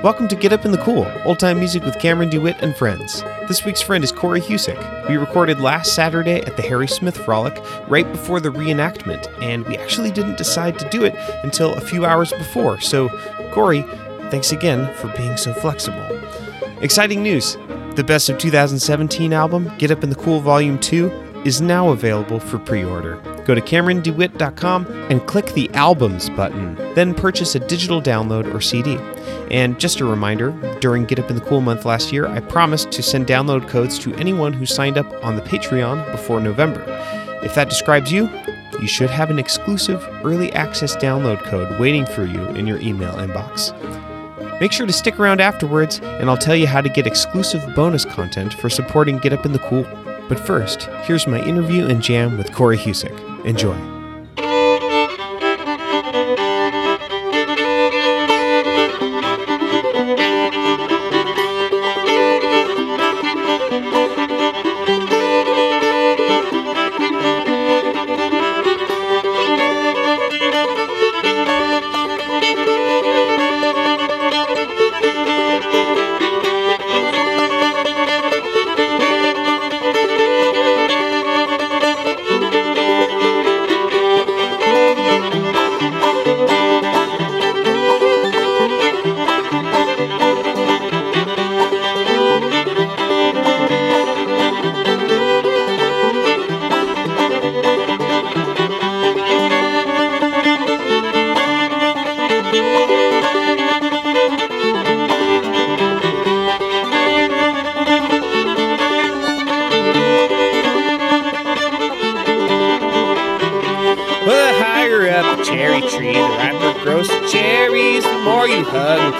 Welcome 0.00 0.28
to 0.28 0.36
Get 0.36 0.52
Up 0.52 0.64
in 0.64 0.70
the 0.70 0.78
Cool, 0.78 1.10
old 1.24 1.40
time 1.40 1.58
music 1.58 1.82
with 1.82 1.98
Cameron 1.98 2.28
DeWitt 2.28 2.58
and 2.60 2.76
friends. 2.76 3.22
This 3.48 3.64
week's 3.64 3.82
friend 3.82 4.04
is 4.04 4.12
Corey 4.12 4.40
Husick. 4.40 5.08
We 5.08 5.16
recorded 5.16 5.58
last 5.58 5.92
Saturday 5.92 6.40
at 6.42 6.56
the 6.56 6.62
Harry 6.62 6.86
Smith 6.86 7.16
Frolic, 7.16 7.60
right 7.88 8.08
before 8.12 8.38
the 8.38 8.50
reenactment, 8.50 9.26
and 9.42 9.66
we 9.66 9.76
actually 9.76 10.12
didn't 10.12 10.38
decide 10.38 10.78
to 10.78 10.88
do 10.90 11.04
it 11.04 11.16
until 11.42 11.74
a 11.74 11.80
few 11.80 12.04
hours 12.04 12.32
before. 12.32 12.80
So, 12.80 13.08
Corey, 13.52 13.82
thanks 14.30 14.52
again 14.52 14.94
for 14.94 15.08
being 15.16 15.36
so 15.36 15.52
flexible. 15.52 16.06
Exciting 16.80 17.20
news! 17.20 17.56
The 17.96 18.04
Best 18.04 18.28
of 18.28 18.38
2017 18.38 19.32
album, 19.32 19.72
Get 19.78 19.90
Up 19.90 20.04
in 20.04 20.10
the 20.10 20.16
Cool 20.16 20.38
Volume 20.38 20.78
2, 20.78 21.42
is 21.44 21.60
now 21.60 21.88
available 21.88 22.38
for 22.38 22.60
pre 22.60 22.84
order. 22.84 23.16
Go 23.44 23.56
to 23.56 23.60
CameronDeWitt.com 23.60 24.86
and 25.10 25.26
click 25.26 25.46
the 25.54 25.68
Albums 25.74 26.30
button, 26.30 26.76
then 26.94 27.14
purchase 27.14 27.56
a 27.56 27.58
digital 27.58 28.00
download 28.00 28.54
or 28.54 28.60
CD. 28.60 28.96
And 29.50 29.78
just 29.78 30.00
a 30.00 30.04
reminder 30.04 30.50
during 30.80 31.04
Get 31.04 31.18
Up 31.18 31.30
in 31.30 31.36
the 31.36 31.44
Cool 31.44 31.60
month 31.60 31.84
last 31.84 32.12
year, 32.12 32.26
I 32.26 32.40
promised 32.40 32.90
to 32.92 33.02
send 33.02 33.26
download 33.26 33.68
codes 33.68 33.98
to 34.00 34.14
anyone 34.14 34.52
who 34.52 34.66
signed 34.66 34.98
up 34.98 35.06
on 35.24 35.36
the 35.36 35.42
Patreon 35.42 36.10
before 36.12 36.40
November. 36.40 36.84
If 37.42 37.54
that 37.54 37.70
describes 37.70 38.12
you, 38.12 38.28
you 38.80 38.86
should 38.86 39.10
have 39.10 39.30
an 39.30 39.38
exclusive 39.38 40.06
early 40.24 40.52
access 40.52 40.96
download 40.96 41.42
code 41.44 41.80
waiting 41.80 42.04
for 42.04 42.24
you 42.24 42.44
in 42.48 42.66
your 42.66 42.80
email 42.80 43.12
inbox. 43.14 43.72
Make 44.60 44.72
sure 44.72 44.86
to 44.86 44.92
stick 44.92 45.18
around 45.20 45.40
afterwards, 45.40 46.00
and 46.00 46.28
I'll 46.28 46.36
tell 46.36 46.56
you 46.56 46.66
how 46.66 46.80
to 46.80 46.88
get 46.88 47.06
exclusive 47.06 47.62
bonus 47.74 48.04
content 48.04 48.54
for 48.54 48.68
supporting 48.68 49.18
Get 49.18 49.32
Up 49.32 49.46
in 49.46 49.52
the 49.52 49.60
Cool. 49.60 49.86
But 50.28 50.40
first, 50.40 50.82
here's 51.02 51.26
my 51.26 51.42
interview 51.42 51.86
and 51.86 52.02
jam 52.02 52.36
with 52.36 52.52
Corey 52.52 52.76
Husick. 52.76 53.16
Enjoy. 53.44 53.97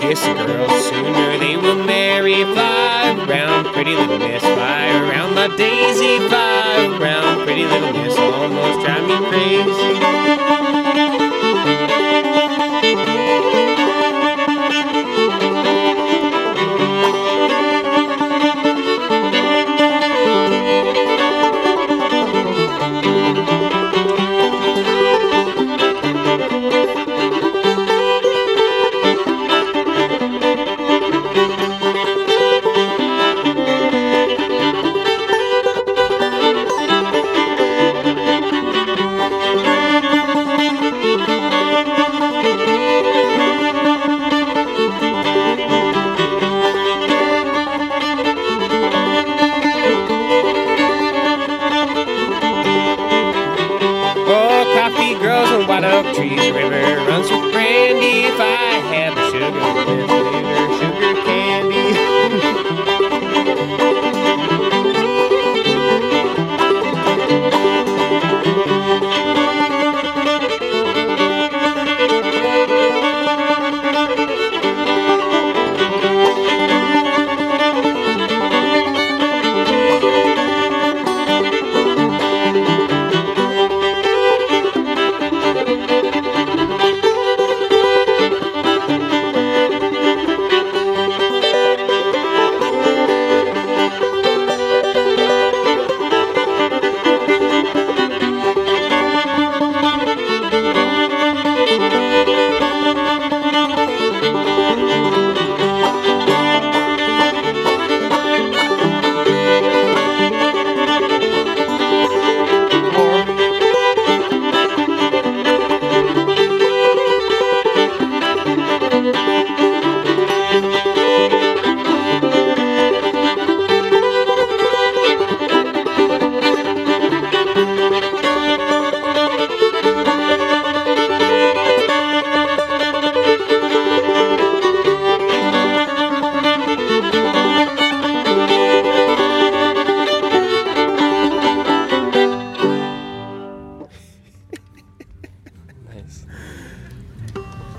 Kiss 0.09 0.68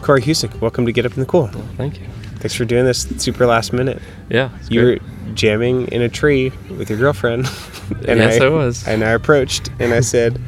Corey 0.09 0.23
Husick, 0.23 0.59
welcome 0.59 0.87
to 0.87 0.91
Get 0.91 1.05
Up 1.05 1.13
in 1.13 1.19
the 1.19 1.25
Cool. 1.27 1.49
Thank 1.77 1.99
you. 1.99 2.07
Thanks 2.37 2.55
for 2.55 2.65
doing 2.65 2.83
this 2.83 3.01
super 3.23 3.45
last 3.45 3.71
minute. 3.71 4.01
Yeah. 4.27 4.49
You 4.67 4.83
were 4.83 4.97
jamming 5.35 5.87
in 5.89 6.01
a 6.01 6.09
tree 6.09 6.51
with 6.67 6.89
your 6.89 6.97
girlfriend. 6.97 7.45
and 8.07 8.19
yes, 8.19 8.41
I, 8.41 8.47
I 8.47 8.49
was. 8.49 8.87
And 8.87 9.03
I 9.03 9.11
approached 9.11 9.69
and 9.77 9.93
I 9.93 9.99
said, 9.99 10.41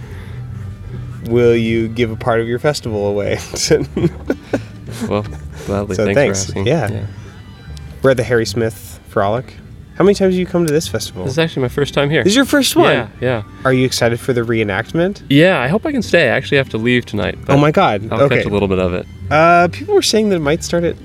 Will 1.25 1.55
you 1.55 1.89
give 1.89 2.09
a 2.09 2.15
part 2.15 2.41
of 2.41 2.47
your 2.47 2.57
festival 2.57 3.05
away? 3.05 3.37
well, 5.07 5.27
gladly. 5.67 5.95
So 5.95 6.05
thanks, 6.05 6.15
thanks. 6.15 6.39
asking. 6.49 6.65
Yeah. 6.65 7.05
We're 8.01 8.09
at 8.09 8.17
the 8.17 8.23
Harry 8.23 8.47
Smith 8.47 8.99
Frolic. 9.09 9.53
How 10.01 10.05
many 10.05 10.15
times 10.15 10.33
have 10.33 10.39
you 10.39 10.47
come 10.47 10.65
to 10.65 10.73
this 10.73 10.87
festival? 10.87 11.25
This 11.25 11.33
is 11.33 11.37
actually 11.37 11.61
my 11.61 11.67
first 11.67 11.93
time 11.93 12.09
here. 12.09 12.23
This 12.23 12.31
is 12.33 12.35
your 12.35 12.45
first 12.45 12.75
one. 12.75 12.91
Yeah, 12.91 13.09
yeah. 13.21 13.43
Are 13.63 13.71
you 13.71 13.85
excited 13.85 14.19
for 14.19 14.33
the 14.33 14.41
reenactment? 14.41 15.21
Yeah, 15.29 15.59
I 15.61 15.67
hope 15.67 15.85
I 15.85 15.91
can 15.91 16.01
stay. 16.01 16.23
I 16.31 16.35
actually 16.35 16.57
have 16.57 16.69
to 16.69 16.79
leave 16.79 17.05
tonight. 17.05 17.37
But 17.45 17.53
oh 17.53 17.57
my 17.57 17.69
god. 17.69 18.11
I'll 18.11 18.21
okay. 18.21 18.37
catch 18.37 18.45
a 18.47 18.49
little 18.49 18.67
bit 18.67 18.79
of 18.79 18.95
it. 18.95 19.05
Uh, 19.29 19.67
people 19.67 19.93
were 19.93 20.01
saying 20.01 20.29
that 20.29 20.37
it 20.37 20.39
might 20.39 20.63
start 20.63 20.83
at 20.85 20.95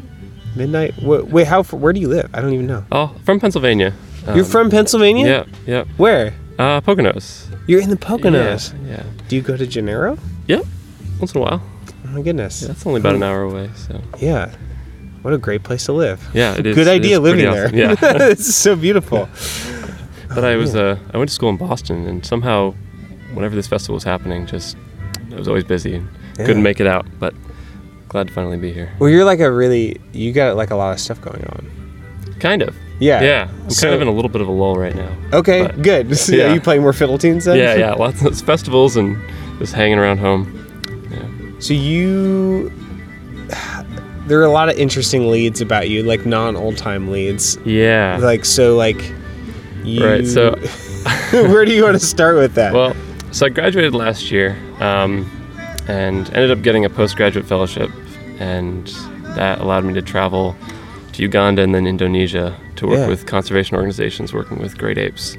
midnight. 0.56 0.94
Wh- 0.94 1.30
wait, 1.30 1.46
how? 1.46 1.62
Where 1.64 1.92
do 1.92 2.00
you 2.00 2.08
live? 2.08 2.30
I 2.32 2.40
don't 2.40 2.54
even 2.54 2.66
know. 2.66 2.86
Oh, 2.90 3.14
from 3.22 3.38
Pennsylvania. 3.38 3.92
You're 4.28 4.46
Um, 4.46 4.50
from 4.50 4.70
Pennsylvania. 4.70 5.26
Yeah, 5.26 5.44
yeah. 5.66 5.84
Where? 5.98 6.32
Uh, 6.58 6.80
Poconos. 6.80 7.48
You're 7.66 7.82
in 7.82 7.90
the 7.90 7.98
Poconos. 7.98 8.72
Yeah, 8.86 8.92
yeah. 8.92 9.02
Do 9.28 9.36
you 9.36 9.42
go 9.42 9.58
to 9.58 9.66
Gennaro? 9.66 10.16
Yep. 10.46 10.64
Once 11.20 11.34
in 11.34 11.42
a 11.42 11.44
while. 11.44 11.62
Oh 12.06 12.08
my 12.12 12.22
goodness. 12.22 12.62
Yeah, 12.62 12.68
that's 12.68 12.86
only 12.86 13.00
about 13.00 13.14
an 13.14 13.22
hour 13.22 13.42
away. 13.42 13.68
So 13.76 14.00
Yeah. 14.18 14.52
What 15.26 15.34
a 15.34 15.38
great 15.38 15.64
place 15.64 15.86
to 15.86 15.92
live. 15.92 16.24
yeah, 16.32 16.54
it 16.56 16.64
is. 16.66 16.76
Good 16.76 16.86
idea 16.86 17.16
is 17.16 17.20
living 17.20 17.44
there. 17.50 17.74
Yeah. 17.74 17.96
it's 18.00 18.54
so 18.54 18.76
beautiful. 18.76 19.28
but 20.32 20.44
I 20.44 20.54
was 20.54 20.76
uh, 20.76 20.96
I 21.12 21.18
went 21.18 21.30
to 21.30 21.34
school 21.34 21.48
in 21.50 21.56
Boston, 21.56 22.06
and 22.06 22.24
somehow, 22.24 22.74
whenever 23.34 23.56
this 23.56 23.66
festival 23.66 23.94
was 23.94 24.04
happening, 24.04 24.46
just 24.46 24.76
I 25.32 25.34
was 25.34 25.48
always 25.48 25.64
busy 25.64 25.96
and 25.96 26.08
Yeah. 26.38 26.46
couldn't 26.46 26.62
make 26.62 26.78
it 26.78 26.86
out. 26.86 27.06
But 27.18 27.34
glad 28.08 28.28
to 28.28 28.32
finally 28.32 28.56
be 28.56 28.72
here. 28.72 28.92
Well, 29.00 29.10
you're 29.10 29.24
like 29.24 29.40
a 29.40 29.50
really 29.50 30.00
you 30.12 30.30
got 30.32 30.54
like 30.54 30.70
a 30.70 30.76
lot 30.76 30.92
of 30.92 31.00
stuff 31.00 31.20
going 31.20 31.42
on. 31.44 31.66
Kind 32.38 32.62
of. 32.62 32.76
Yeah. 33.00 33.20
Yeah. 33.22 33.48
I'm 33.64 33.70
So- 33.70 33.86
kind 33.88 33.96
of 33.96 34.02
in 34.02 34.06
a 34.08 34.12
little 34.12 34.30
bit 34.30 34.42
of 34.42 34.46
a 34.46 34.52
lull 34.52 34.76
right 34.76 34.94
now. 34.94 35.10
Okay, 35.32 35.62
But- 35.66 35.82
good. 35.82 36.16
So, 36.24 36.36
yeah. 36.36 36.50
Are 36.50 36.54
you 36.54 36.60
playing 36.60 36.82
more 36.82 36.92
fiddle 36.92 37.18
tunes 37.18 37.46
then? 37.46 37.56
Yeah, 37.58 37.74
yeah. 37.74 37.94
Lots 37.94 38.22
of 38.22 38.40
festivals 38.42 38.96
and 38.96 39.18
just 39.58 39.72
hanging 39.74 39.98
around 39.98 40.18
home. 40.18 40.46
Yeah. 41.10 41.58
So 41.58 41.74
you, 41.74 42.70
there 44.26 44.40
are 44.40 44.44
a 44.44 44.50
lot 44.50 44.68
of 44.68 44.76
interesting 44.76 45.30
leads 45.30 45.60
about 45.60 45.88
you, 45.88 46.02
like 46.02 46.26
non-old 46.26 46.76
time 46.76 47.10
leads. 47.10 47.56
Yeah. 47.64 48.18
Like 48.20 48.44
so, 48.44 48.76
like 48.76 49.00
you. 49.84 50.04
Right, 50.06 50.26
so- 50.26 50.56
where 51.30 51.64
do 51.64 51.72
you 51.72 51.84
want 51.84 51.94
to 51.98 52.04
start 52.04 52.36
with 52.36 52.54
that? 52.54 52.72
Well, 52.74 52.94
so 53.30 53.46
I 53.46 53.48
graduated 53.50 53.94
last 53.94 54.30
year 54.30 54.56
um, 54.80 55.24
and 55.88 56.26
ended 56.34 56.50
up 56.50 56.62
getting 56.62 56.84
a 56.84 56.90
postgraduate 56.90 57.46
fellowship, 57.46 57.90
and 58.40 58.86
that 59.36 59.60
allowed 59.60 59.84
me 59.84 59.94
to 59.94 60.02
travel 60.02 60.56
to 61.12 61.22
Uganda 61.22 61.62
and 61.62 61.74
then 61.74 61.86
Indonesia 61.86 62.56
to 62.76 62.86
work 62.86 62.98
Yeah. 62.98 63.06
with 63.08 63.26
conservation 63.26 63.76
organizations 63.76 64.32
working 64.34 64.58
with 64.58 64.76
great 64.76 64.98
apes. 64.98 65.36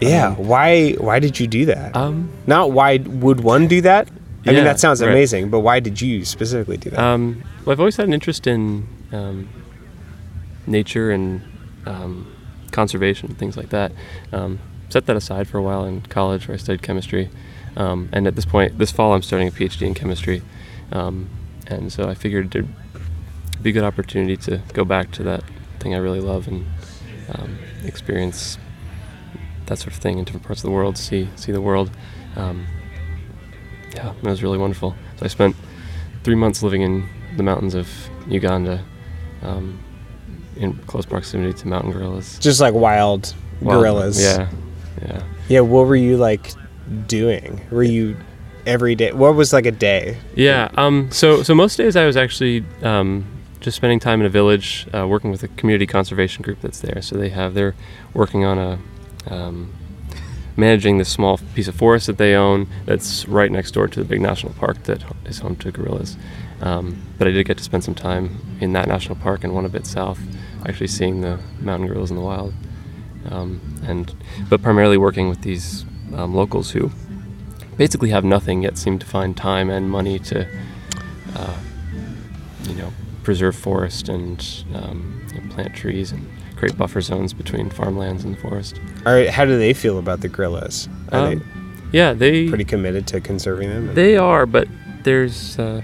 yeah. 0.00 0.34
Why? 0.34 0.92
Why 0.98 1.18
did 1.18 1.40
you 1.40 1.46
do 1.46 1.64
that? 1.66 1.96
Um, 1.96 2.28
Not 2.46 2.72
why 2.72 2.98
would 2.98 3.40
one 3.40 3.66
do 3.68 3.80
that? 3.82 4.08
I 4.46 4.52
mean, 4.52 4.64
that 4.64 4.80
sounds 4.80 5.00
right. 5.00 5.10
amazing, 5.10 5.50
but 5.50 5.60
why 5.60 5.80
did 5.80 6.00
you 6.00 6.24
specifically 6.24 6.76
do 6.76 6.90
that? 6.90 6.98
um, 6.98 7.42
well, 7.64 7.72
I've 7.72 7.80
always 7.80 7.96
had 7.96 8.06
an 8.06 8.14
interest 8.14 8.46
in 8.46 8.86
um, 9.12 9.48
nature 10.66 11.10
and 11.10 11.42
um, 11.86 12.34
conservation, 12.70 13.30
and 13.30 13.38
things 13.38 13.56
like 13.56 13.70
that. 13.70 13.92
Um, 14.32 14.58
set 14.90 15.06
that 15.06 15.16
aside 15.16 15.48
for 15.48 15.58
a 15.58 15.62
while 15.62 15.84
in 15.84 16.02
college 16.02 16.46
where 16.46 16.54
I 16.54 16.58
studied 16.58 16.82
chemistry. 16.82 17.30
Um, 17.76 18.08
and 18.12 18.26
at 18.26 18.36
this 18.36 18.44
point, 18.44 18.78
this 18.78 18.92
fall, 18.92 19.14
I'm 19.14 19.22
starting 19.22 19.48
a 19.48 19.50
PhD 19.50 19.86
in 19.86 19.94
chemistry. 19.94 20.42
Um, 20.92 21.28
and 21.66 21.92
so 21.92 22.08
I 22.08 22.14
figured 22.14 22.54
it'd 22.54 22.68
be 23.62 23.70
a 23.70 23.72
good 23.72 23.82
opportunity 23.82 24.36
to 24.36 24.62
go 24.72 24.84
back 24.84 25.10
to 25.12 25.22
that 25.24 25.42
thing 25.80 25.94
I 25.94 25.98
really 25.98 26.20
love 26.20 26.46
and 26.46 26.66
um, 27.34 27.58
experience 27.84 28.58
that 29.66 29.78
sort 29.78 29.94
of 29.94 29.98
thing 29.98 30.18
in 30.18 30.24
different 30.24 30.46
parts 30.46 30.60
of 30.60 30.68
the 30.68 30.70
world, 30.70 30.98
see 30.98 31.28
see 31.36 31.52
the 31.52 31.60
world. 31.60 31.90
Um, 32.36 32.66
yeah, 33.94 34.12
that 34.22 34.30
was 34.30 34.42
really 34.42 34.58
wonderful. 34.58 34.94
So 35.18 35.24
I 35.24 35.28
spent 35.28 35.56
three 36.22 36.34
months 36.34 36.62
living 36.62 36.82
in 36.82 37.08
the 37.36 37.42
mountains 37.42 37.74
of 37.74 37.88
Uganda, 38.28 38.82
um, 39.42 39.78
in 40.56 40.74
close 40.86 41.04
proximity 41.06 41.52
to 41.52 41.68
mountain 41.68 41.92
gorillas. 41.92 42.38
Just 42.38 42.60
like 42.60 42.74
wild 42.74 43.34
Wild- 43.60 43.80
gorillas. 43.80 44.22
Yeah, 44.22 44.48
yeah. 45.02 45.22
Yeah. 45.48 45.60
What 45.60 45.86
were 45.86 45.96
you 45.96 46.16
like 46.16 46.52
doing? 47.06 47.60
Were 47.70 47.82
you 47.82 48.16
every 48.66 48.94
day? 48.94 49.12
What 49.12 49.34
was 49.34 49.52
like 49.52 49.66
a 49.66 49.72
day? 49.72 50.16
Yeah. 50.34 50.70
Um, 50.76 51.10
so 51.10 51.42
so 51.42 51.54
most 51.54 51.76
days 51.76 51.96
I 51.96 52.06
was 52.06 52.16
actually 52.16 52.64
um, 52.82 53.24
just 53.60 53.76
spending 53.76 53.98
time 54.00 54.20
in 54.20 54.26
a 54.26 54.30
village, 54.30 54.86
uh, 54.94 55.06
working 55.06 55.30
with 55.30 55.42
a 55.42 55.48
community 55.48 55.86
conservation 55.86 56.42
group 56.42 56.60
that's 56.60 56.80
there. 56.80 57.02
So 57.02 57.16
they 57.16 57.28
have 57.30 57.54
they're 57.54 57.74
working 58.14 58.44
on 58.44 58.58
a 58.58 58.78
um, 59.34 59.72
managing 60.56 60.98
this 60.98 61.08
small 61.08 61.38
piece 61.54 61.68
of 61.68 61.74
forest 61.74 62.06
that 62.06 62.18
they 62.18 62.34
own 62.34 62.68
that's 62.86 63.26
right 63.26 63.50
next 63.50 63.72
door 63.72 63.88
to 63.88 64.00
the 64.00 64.04
big 64.04 64.20
national 64.20 64.52
park 64.54 64.82
that 64.84 65.02
is 65.26 65.40
home 65.40 65.56
to 65.56 65.72
gorillas. 65.72 66.16
Um, 66.60 67.02
but 67.18 67.26
I 67.26 67.30
did 67.32 67.46
get 67.46 67.58
to 67.58 67.64
spend 67.64 67.84
some 67.84 67.94
time 67.94 68.40
in 68.60 68.72
that 68.72 68.86
national 68.86 69.16
park 69.16 69.44
and 69.44 69.54
one 69.54 69.64
a 69.64 69.68
bit 69.68 69.86
south, 69.86 70.20
actually 70.64 70.86
seeing 70.86 71.20
the 71.20 71.40
mountain 71.60 71.88
gorillas 71.88 72.10
in 72.10 72.16
the 72.16 72.22
wild. 72.22 72.54
Um, 73.30 73.60
and 73.86 74.14
but 74.48 74.62
primarily 74.62 74.96
working 74.96 75.28
with 75.28 75.42
these 75.42 75.84
um, 76.14 76.34
locals 76.34 76.70
who 76.70 76.90
basically 77.76 78.10
have 78.10 78.24
nothing 78.24 78.62
yet 78.62 78.78
seem 78.78 78.98
to 78.98 79.06
find 79.06 79.36
time 79.36 79.70
and 79.70 79.90
money 79.90 80.18
to, 80.20 80.46
uh, 81.34 81.58
you 82.68 82.74
know, 82.74 82.92
preserve 83.22 83.56
forest 83.56 84.08
and 84.08 84.64
um, 84.74 85.26
plant 85.50 85.74
trees 85.74 86.12
and 86.12 86.28
create 86.56 86.76
buffer 86.78 87.00
zones 87.00 87.32
between 87.32 87.70
farmlands 87.70 88.24
and 88.24 88.36
the 88.36 88.40
forest. 88.40 88.80
All 89.06 89.12
right. 89.12 89.28
How 89.30 89.44
do 89.44 89.58
they 89.58 89.72
feel 89.74 89.98
about 89.98 90.20
the 90.20 90.28
gorillas? 90.28 90.88
Are 91.12 91.28
Um, 91.32 91.42
yeah, 91.92 92.12
they 92.12 92.44
they 92.44 92.48
pretty 92.48 92.64
committed 92.64 93.06
to 93.08 93.20
conserving 93.20 93.68
them? 93.68 93.94
they 93.94 94.16
are, 94.16 94.46
but 94.46 94.66
there's 95.04 95.58
uh, 95.58 95.80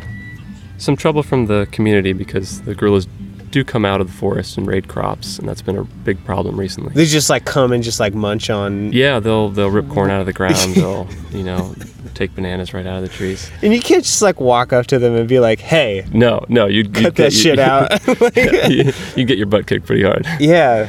some 0.79 0.97
trouble 0.97 1.23
from 1.23 1.47
the 1.47 1.69
community 1.73 2.13
because 2.13 2.63
the 2.63 2.75
gorillas 2.75 3.07
do 3.51 3.65
come 3.65 3.85
out 3.85 4.01
of 4.01 4.07
the 4.07 4.13
forest 4.13 4.57
and 4.57 4.67
raid 4.67 4.87
crops, 4.89 5.39
and 5.39 5.49
that's 5.49 5.63
been 5.63 5.77
a 5.77 5.83
big 5.85 6.25
problem 6.25 6.59
recently. 6.59 6.93
They 6.95 7.05
just 7.05 7.29
like 7.31 7.45
come 7.45 7.73
and 7.73 7.83
just 7.83 7.99
like 8.01 8.15
munch 8.15 8.49
on. 8.51 8.93
Yeah, 8.93 9.19
they'll 9.21 9.49
they'll 9.51 9.71
rip 9.71 9.89
corn 9.89 10.11
out 10.11 10.21
of 10.21 10.27
the 10.27 10.33
ground. 10.41 10.75
They'll 10.75 11.09
you 11.33 11.43
know 11.45 11.75
take 12.15 12.35
bananas 12.35 12.73
right 12.75 12.87
out 12.87 12.97
of 12.97 13.03
the 13.03 13.09
trees. 13.09 13.51
And 13.63 13.73
you 13.73 13.81
can't 13.81 14.05
just 14.05 14.23
like 14.23 14.41
walk 14.41 14.73
up 14.73 14.87
to 14.89 14.99
them 14.99 15.15
and 15.15 15.29
be 15.29 15.41
like, 15.41 15.61
"Hey, 15.61 16.07
No, 16.13 16.45
no, 16.49 16.67
you 16.67 16.89
cut 16.89 17.17
that 17.17 17.33
shit 17.33 17.59
out." 17.59 17.91
you, 18.71 18.93
you 19.17 19.25
get 19.25 19.39
your 19.39 19.47
butt 19.47 19.67
kicked 19.67 19.87
pretty 19.87 20.03
hard. 20.03 20.27
yeah. 20.39 20.89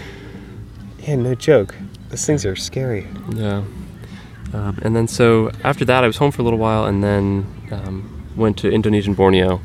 Yeah. 1.00 1.16
No 1.16 1.34
joke. 1.36 1.76
Those 2.10 2.26
things 2.26 2.46
are 2.46 2.56
scary. 2.56 3.08
Yeah. 3.34 3.64
Um, 4.54 4.78
and 4.84 4.96
then 4.96 5.08
so 5.08 5.50
after 5.64 5.86
that, 5.86 6.04
I 6.04 6.08
was 6.08 6.18
home 6.18 6.32
for 6.32 6.42
a 6.42 6.44
little 6.46 6.60
while, 6.60 6.86
and 6.86 7.04
then 7.04 7.46
um, 7.72 8.28
went 8.36 8.58
to 8.60 8.70
Indonesian 8.72 9.14
Borneo. 9.14 9.62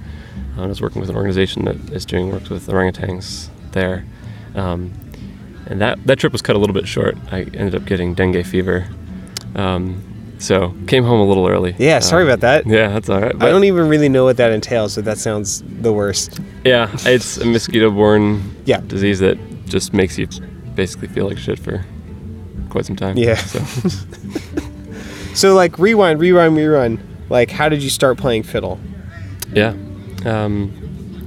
Uh, 0.57 0.63
I 0.63 0.67
was 0.67 0.81
working 0.81 1.01
with 1.01 1.11
an 1.11 1.17
organization 1.17 1.65
that 1.65 1.77
is 1.93 2.07
doing 2.07 2.31
work 2.31 2.49
with 2.49 2.67
orangutans 2.69 3.49
there. 3.73 4.05
Um, 4.55 4.93
and 5.67 5.81
that, 5.81 5.99
that 6.07 6.19
trip 6.21 6.33
was 6.33 6.41
cut 6.41 6.55
a 6.57 6.59
little 6.59 6.73
bit 6.75 6.87
short. 6.87 7.19
I 7.33 7.41
ended 7.43 7.75
up 7.75 7.85
getting 7.85 8.15
dengue 8.15 8.47
fever. 8.47 8.87
Um, 9.57 10.03
so 10.39 10.75
came 10.87 11.05
home 11.05 11.21
a 11.21 11.25
little 11.25 11.47
early. 11.49 11.75
Yeah. 11.79 11.99
Sorry 12.01 12.23
Um, 12.23 12.29
about 12.29 12.41
that. 12.41 12.67
Yeah, 12.67 12.89
that's 12.89 13.09
all 13.09 13.21
right. 13.21 13.39
But 13.39 13.49
I 13.49 13.51
don't 13.51 13.65
even 13.65 13.89
really 13.89 14.09
know 14.09 14.25
what 14.25 14.37
that 14.39 14.53
entails, 14.53 14.93
so 14.95 15.01
that 15.03 15.19
sounds 15.19 15.63
the 15.81 15.93
worst. 15.93 16.39
Yeah, 16.65 16.91
it's 17.05 17.39
a 17.39 17.47
mosquito-borne 17.47 18.55
Yeah. 18.65 18.81
disease 18.87 19.21
that 19.21 19.39
just 19.67 19.93
makes 19.95 20.19
you 20.19 20.29
basically 20.75 21.09
feel 21.09 21.27
like 21.27 21.39
shit 21.39 21.59
for 21.59 21.85
quite 22.71 22.85
some 22.87 22.97
time. 22.97 23.17
Yeah. 23.17 23.37
So, 23.37 23.61
So 25.35 25.55
like 25.55 25.79
rewind, 25.79 26.19
rewind, 26.21 26.57
rewind. 26.57 26.99
Like, 27.29 27.51
how 27.51 27.69
did 27.69 27.83
you 27.83 27.91
start 27.91 28.17
playing 28.19 28.43
fiddle? 28.45 28.79
yeah. 29.53 29.75
Um, 30.25 30.73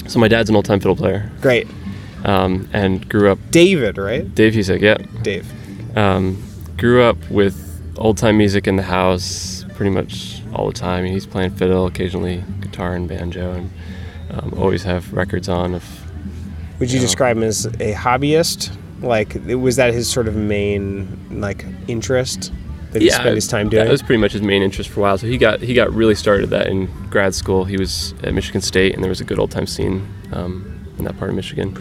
so 0.07 0.19
my 0.19 0.27
dad's 0.27 0.49
an 0.49 0.55
old-time 0.55 0.79
fiddle 0.79 0.95
player, 0.95 1.31
Great. 1.41 1.67
um, 2.25 2.67
and 2.73 3.07
grew 3.07 3.31
up. 3.31 3.37
David, 3.51 3.97
right? 3.97 4.33
Dave 4.33 4.53
Husick, 4.53 4.81
yeah. 4.81 4.97
Dave. 5.21 5.45
Um, 5.95 6.43
grew 6.77 7.03
up 7.03 7.17
with 7.29 7.55
old-time 7.99 8.37
music 8.37 8.67
in 8.67 8.75
the 8.75 8.83
house 8.83 9.65
pretty 9.75 9.91
much 9.91 10.41
all 10.53 10.67
the 10.67 10.73
time. 10.73 11.05
He's 11.05 11.25
playing 11.25 11.51
fiddle, 11.51 11.85
occasionally 11.85 12.43
guitar 12.61 12.95
and 12.95 13.07
banjo, 13.07 13.51
and 13.51 13.71
um, 14.31 14.53
always 14.57 14.83
have 14.83 15.11
records 15.13 15.47
on 15.49 15.75
of 15.75 15.83
Would 16.79 16.91
you 16.91 16.99
Yeah. 16.99 17.05
describe 17.05 17.37
him 17.37 17.43
as 17.43 17.65
a 17.65 17.93
hobbyist? 17.93 18.71
Like, 19.01 19.35
was 19.45 19.75
that 19.77 19.93
his 19.93 20.09
sort 20.09 20.27
of 20.27 20.35
main 20.35 21.07
like 21.31 21.65
interest 21.87 22.51
that 22.91 23.01
he 23.01 23.09
spent 23.09 23.35
his 23.35 23.47
time 23.47 23.69
doing? 23.69 23.83
That 23.85 23.91
was 23.91 24.01
pretty 24.01 24.19
much 24.21 24.33
his 24.33 24.41
main 24.41 24.61
interest 24.61 24.89
for 24.89 24.99
a 24.99 25.03
while. 25.03 25.17
So 25.17 25.27
he 25.27 25.37
got 25.37 25.61
he 25.61 25.73
got 25.73 25.91
really 25.93 26.15
started 26.15 26.43
at 26.45 26.49
that 26.51 26.67
in 26.67 26.87
grad 27.09 27.33
school. 27.35 27.63
He 27.65 27.77
was 27.77 28.13
at 28.23 28.33
Michigan 28.33 28.61
State, 28.61 28.93
and 28.93 29.03
there 29.03 29.09
was 29.09 29.21
a 29.21 29.23
good 29.25 29.39
old 29.39 29.51
time 29.51 29.67
scene 29.67 30.05
um, 30.33 30.73
in 30.97 31.05
that 31.05 31.17
part 31.17 31.29
of 31.29 31.35
Michigan. 31.35 31.77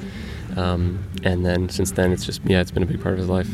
Um, 0.56 0.98
and 1.24 1.44
then 1.46 1.68
since 1.68 1.92
then, 1.92 2.12
it's 2.12 2.24
just 2.24 2.40
yeah, 2.44 2.60
it's 2.60 2.70
been 2.72 2.82
a 2.82 2.86
big 2.86 3.00
part 3.02 3.14
of 3.14 3.18
his 3.18 3.28
life. 3.28 3.50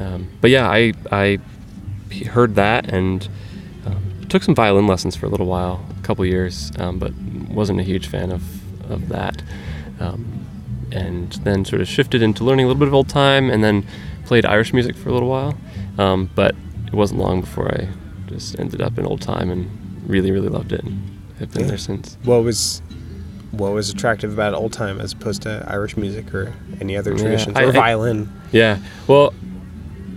Um, 0.00 0.28
but 0.40 0.50
yeah, 0.50 0.68
I 0.68 0.92
I 1.12 1.38
heard 2.10 2.54
that 2.56 2.88
and 2.92 3.28
um, 3.86 4.26
took 4.28 4.42
some 4.42 4.54
violin 4.54 4.86
lessons 4.86 5.16
for 5.16 5.26
a 5.26 5.28
little 5.28 5.46
while, 5.46 5.84
a 5.98 6.02
couple 6.02 6.24
years, 6.26 6.70
um, 6.78 6.98
but 6.98 7.12
wasn't 7.48 7.80
a 7.80 7.82
huge 7.82 8.06
fan 8.06 8.30
of 8.32 8.42
of 8.90 9.08
that. 9.08 9.42
Um, 10.00 10.46
and 10.92 11.32
then 11.44 11.64
sort 11.64 11.80
of 11.80 11.86
shifted 11.88 12.20
into 12.22 12.42
learning 12.42 12.64
a 12.64 12.68
little 12.68 12.80
bit 12.80 12.88
of 12.88 12.94
old 12.94 13.08
time, 13.08 13.48
and 13.50 13.62
then 13.62 13.86
played 14.24 14.44
Irish 14.44 14.72
music 14.72 14.96
for 14.96 15.08
a 15.08 15.12
little 15.12 15.28
while. 15.28 15.56
Um, 15.98 16.30
but 16.34 16.54
it 16.88 16.94
wasn't 16.94 17.20
long 17.20 17.40
before 17.42 17.68
I 17.72 17.88
just 18.26 18.58
ended 18.58 18.80
up 18.80 18.98
in 18.98 19.06
old 19.06 19.20
time 19.20 19.50
and 19.50 19.70
really, 20.06 20.32
really 20.32 20.48
loved 20.48 20.72
it, 20.72 20.82
and 20.82 21.00
have 21.38 21.52
been 21.52 21.62
Yeah. 21.62 21.68
there 21.68 21.78
since. 21.78 22.16
what 22.24 22.42
was 22.42 22.82
what 23.52 23.72
was 23.72 23.90
attractive 23.90 24.32
about 24.32 24.54
old 24.54 24.72
time 24.72 25.00
as 25.00 25.12
opposed 25.12 25.42
to 25.42 25.64
Irish 25.68 25.96
music 25.96 26.32
or 26.32 26.52
any 26.80 26.96
other 26.96 27.10
Yeah, 27.12 27.18
traditions 27.18 27.56
I- 27.56 27.64
or 27.64 27.68
I- 27.70 27.72
violin? 27.72 28.28
Yeah. 28.52 28.78
Well, 29.08 29.32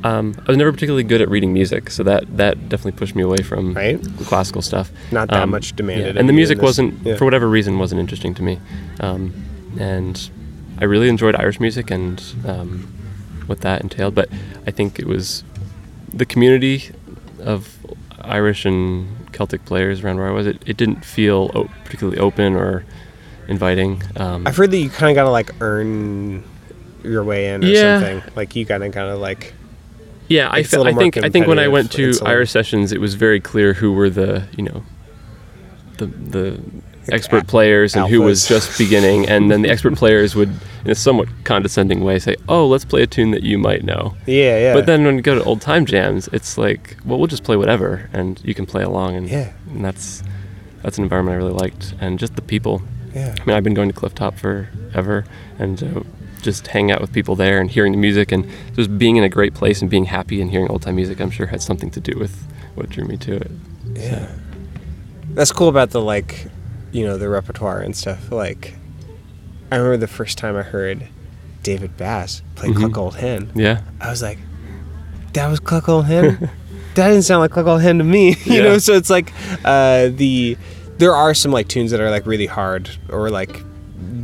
um, 0.04 0.36
I 0.40 0.52
was 0.52 0.58
never 0.58 0.72
particularly 0.72 1.04
good 1.04 1.22
at 1.22 1.30
reading 1.30 1.54
music, 1.54 1.90
so 1.90 2.04
that 2.04 2.38
that 2.38 2.70
definitely 2.70 2.98
pushed 2.98 3.16
me 3.16 3.24
away 3.24 3.38
from 3.38 3.74
Right. 3.74 4.00
classical 4.26 4.62
stuff. 4.62 4.92
Not 5.12 5.30
that 5.30 5.44
Um, 5.44 5.50
much 5.52 5.76
demanded 5.76 6.16
yeah, 6.16 6.20
And 6.20 6.28
the 6.30 6.34
music 6.34 6.62
wasn't, 6.62 6.96
yeah. 7.06 7.16
for 7.16 7.26
whatever 7.26 7.48
reason, 7.48 7.80
wasn't 7.80 8.00
interesting 8.02 8.34
to 8.36 8.44
me. 8.44 8.60
Um, 9.00 9.34
and 9.80 10.30
I 10.80 10.86
really 10.86 11.10
enjoyed 11.10 11.36
Irish 11.36 11.60
music 11.60 11.90
and 11.92 12.22
um, 12.46 12.88
what 13.48 13.62
that 13.62 13.82
entailed. 13.82 14.14
But 14.16 14.30
I 14.68 14.72
think 14.72 15.00
it 15.00 15.08
was 15.08 15.44
the 16.14 16.26
community 16.26 16.92
of 17.40 17.78
Irish 18.22 18.66
and 18.66 19.08
Celtic 19.32 19.66
players 19.66 20.04
around 20.04 20.18
where 20.18 20.28
I 20.28 20.32
was. 20.32 20.48
It, 20.48 20.62
it 20.66 20.78
didn't 20.78 21.04
feel 21.06 21.50
o- 21.56 21.70
particularly 21.86 22.20
open 22.20 22.56
or 22.56 22.84
inviting. 23.48 24.02
Um, 24.18 24.46
I've 24.48 24.56
heard 24.58 24.72
that 24.72 24.78
you 24.78 24.90
kind 24.90 25.12
of 25.12 25.16
got 25.16 25.24
to 25.24 25.30
like 25.32 25.52
earn 25.62 26.44
your 27.04 27.24
way 27.24 27.50
in 27.50 27.64
or 27.64 27.68
Yeah. 27.68 28.00
something. 28.00 28.32
Like 28.36 28.56
you 28.56 28.64
got 28.66 28.78
to 28.80 28.90
kind 28.90 29.10
of 29.10 29.20
like 29.20 29.54
yeah, 30.38 30.48
I, 30.52 30.64
fe- 30.64 30.82
I 30.92 30.94
think 31.02 31.18
I 31.18 31.30
think 31.30 31.48
when 31.48 31.60
I 31.60 31.68
went 31.68 31.92
to 31.92 31.98
competitive. 31.98 32.10
It's 32.10 32.20
a 32.20 32.24
little- 32.24 32.36
Irish 32.38 32.52
sessions, 32.52 32.92
it 32.92 33.02
was 33.06 33.14
very 33.16 33.40
clear 33.52 33.74
who 33.74 33.90
were 33.94 34.10
the 34.10 34.32
you 34.58 34.64
know 34.70 34.84
the 36.00 36.08
the 36.08 36.60
expert 37.12 37.48
players 37.48 37.96
and 37.96 38.08
who 38.08 38.22
was 38.22 38.48
just 38.48 38.78
beginning, 38.78 39.28
and 39.34 39.52
then 39.52 39.62
the 39.62 39.70
expert 39.70 39.96
players 39.96 40.36
would, 40.36 40.52
in 40.86 40.92
a 40.92 40.96
somewhat 40.96 41.28
condescending 41.44 42.00
way, 42.08 42.18
say, 42.20 42.36
"Oh, 42.48 42.66
let's 42.68 42.86
play 42.86 43.02
a 43.04 43.08
tune 43.08 43.32
that 43.32 43.44
you 43.44 43.58
might 43.58 43.84
know." 43.84 44.16
yeah, 44.26 44.58
yeah. 44.58 44.74
But 44.74 44.86
then 44.86 45.04
when 45.06 45.16
you 45.16 45.22
go 45.22 45.36
to 45.36 45.44
old 45.44 45.62
time 45.62 45.86
jams, 45.86 46.28
it's 46.32 46.58
like, 46.58 46.98
well, 47.06 47.18
we'll 47.20 47.28
just 47.28 47.44
play 47.44 47.58
whatever, 47.58 48.10
and 48.14 48.40
you 48.44 48.54
can 48.54 48.66
play 48.66 48.84
along, 48.84 49.16
and, 49.18 49.30
Yeah. 49.30 49.52
and 49.70 49.84
that's 49.84 50.24
that's 50.82 50.98
an 50.98 51.04
environment 51.04 51.36
I 51.36 51.38
really 51.38 51.54
liked, 51.66 51.94
and 52.00 52.18
just 52.20 52.36
the 52.36 52.42
people. 52.42 52.82
yeah. 53.14 53.36
I 53.40 53.46
mean, 53.46 53.56
I've 53.56 53.64
been 53.64 53.74
going 53.76 53.92
to 53.92 53.96
Clifftop 54.00 54.38
forever, 54.38 55.26
and 55.60 55.82
uh, 55.84 56.02
just 56.44 56.68
hanging 56.68 56.92
out 56.92 57.02
with 57.02 57.12
people 57.12 57.36
there 57.36 57.60
and 57.60 57.72
hearing 57.72 57.92
the 57.94 57.98
music, 57.98 58.32
and 58.32 58.48
just 58.76 58.96
being 58.98 59.16
in 59.16 59.24
a 59.24 59.30
great 59.30 59.54
place 59.56 59.82
and 59.82 59.90
being 59.90 60.06
happy 60.06 60.40
and 60.42 60.52
hearing 60.52 60.70
old 60.70 60.82
time 60.84 60.96
music, 60.96 61.20
I'm 61.20 61.32
sure 61.32 61.48
had 61.48 61.62
something 61.62 61.90
to 61.92 62.00
do 62.00 62.18
with 62.20 62.46
what 62.76 62.90
drew 62.90 63.06
me 63.06 63.18
to 63.18 63.36
it. 63.38 63.52
Yeah. 63.96 64.30
That's 65.30 65.52
cool 65.52 65.70
about 65.70 65.90
the 65.92 66.02
like, 66.02 66.46
you 66.92 67.06
know, 67.06 67.18
the 67.18 67.28
repertoire 67.30 67.80
and 67.80 67.96
stuff. 67.96 68.32
Like, 68.32 68.76
I 69.72 69.78
remember 69.78 69.98
the 69.98 70.08
first 70.08 70.38
time 70.38 70.56
I 70.56 70.62
heard 70.62 71.08
David 71.64 71.98
Bass 71.98 72.42
play 72.56 72.70
Mhm. 72.70 72.76
Cluck 72.78 72.98
Old 72.98 73.16
Hen. 73.16 73.52
Yeah, 73.56 73.82
I 74.00 74.10
was 74.10 74.22
like, 74.22 74.38
that 75.34 75.48
was 75.50 75.60
Cluck 75.60 75.90
Old 75.90 76.06
Hen? 76.06 76.50
that 76.96 77.08
didn't 77.08 77.24
sound 77.24 77.40
like 77.42 77.52
Cluck 77.52 77.66
Old 77.66 77.82
Hen 77.82 77.98
to 77.98 78.04
me. 78.04 78.30
you 78.46 78.56
Yeah. 78.58 78.64
know, 78.64 78.78
so 78.78 78.94
it's 78.94 79.10
like 79.10 79.32
uh, 79.66 80.10
the 80.14 80.58
there 81.00 81.16
are 81.16 81.34
some 81.34 81.52
like 81.52 81.68
tunes 81.68 81.90
that 81.92 82.00
are 82.00 82.12
like 82.12 82.26
really 82.28 82.46
hard 82.46 82.90
or 83.10 83.30
like 83.32 83.62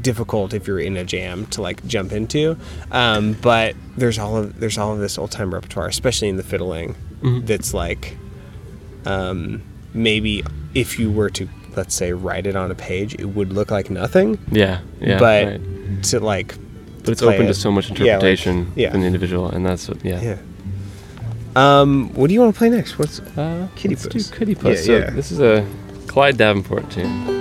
difficult 0.01 0.53
if 0.53 0.67
you're 0.67 0.79
in 0.79 0.97
a 0.97 1.03
jam 1.03 1.45
to 1.47 1.61
like 1.61 1.85
jump 1.87 2.11
into. 2.11 2.57
Um, 2.91 3.33
but 3.41 3.75
there's 3.97 4.17
all 4.19 4.37
of 4.37 4.59
there's 4.59 4.77
all 4.77 4.93
of 4.93 4.99
this 4.99 5.17
old 5.17 5.31
time 5.31 5.53
repertoire, 5.53 5.87
especially 5.87 6.29
in 6.29 6.37
the 6.37 6.43
fiddling, 6.43 6.95
Mhm. 7.21 7.45
that's 7.45 7.73
like 7.73 8.17
um, 9.05 9.61
maybe 9.93 10.43
if 10.73 10.99
you 10.99 11.11
were 11.11 11.29
to 11.31 11.47
let's 11.75 11.95
say 11.95 12.11
write 12.13 12.45
it 12.47 12.55
on 12.55 12.71
a 12.71 12.75
page, 12.75 13.13
it 13.15 13.25
would 13.25 13.53
look 13.53 13.71
like 13.71 13.89
nothing. 13.89 14.37
yeah, 14.51 14.79
yeah. 14.99 15.19
but 15.19 15.45
right. 15.47 16.03
to 16.03 16.19
like 16.19 16.55
but 17.03 17.09
it's 17.09 17.21
open 17.21 17.43
it- 17.45 17.47
to 17.47 17.53
so 17.53 17.71
much 17.71 17.85
yeah, 17.85 17.91
like- 17.91 17.99
interpretation 18.01 18.71
yeah. 18.75 18.91
from 18.91 19.01
the 19.01 19.07
individual, 19.07 19.49
and 19.49 19.65
that's 19.65 19.87
what, 19.87 20.03
yeah. 20.03 20.21
yeah. 20.21 20.37
Um, 21.55 22.11
what 22.13 22.27
do 22.27 22.33
you 22.33 22.41
want 22.41 22.53
to 22.53 22.57
play 22.57 22.69
next? 22.69 22.99
What's 22.99 23.19
Uh, 23.37 23.67
Kitty 23.75 23.95
let's 23.95 24.07
Puss. 24.07 24.29
do 24.29 24.37
Kitty 24.37 24.55
Puss. 24.55 24.79
Yeah, 24.81 24.85
so 24.85 24.97
yeah. 25.05 25.09
this 25.11 25.31
is 25.31 25.39
a 25.39 25.65
Clyde 26.07 26.37
Davenport 26.37 26.89
tune. 26.91 27.38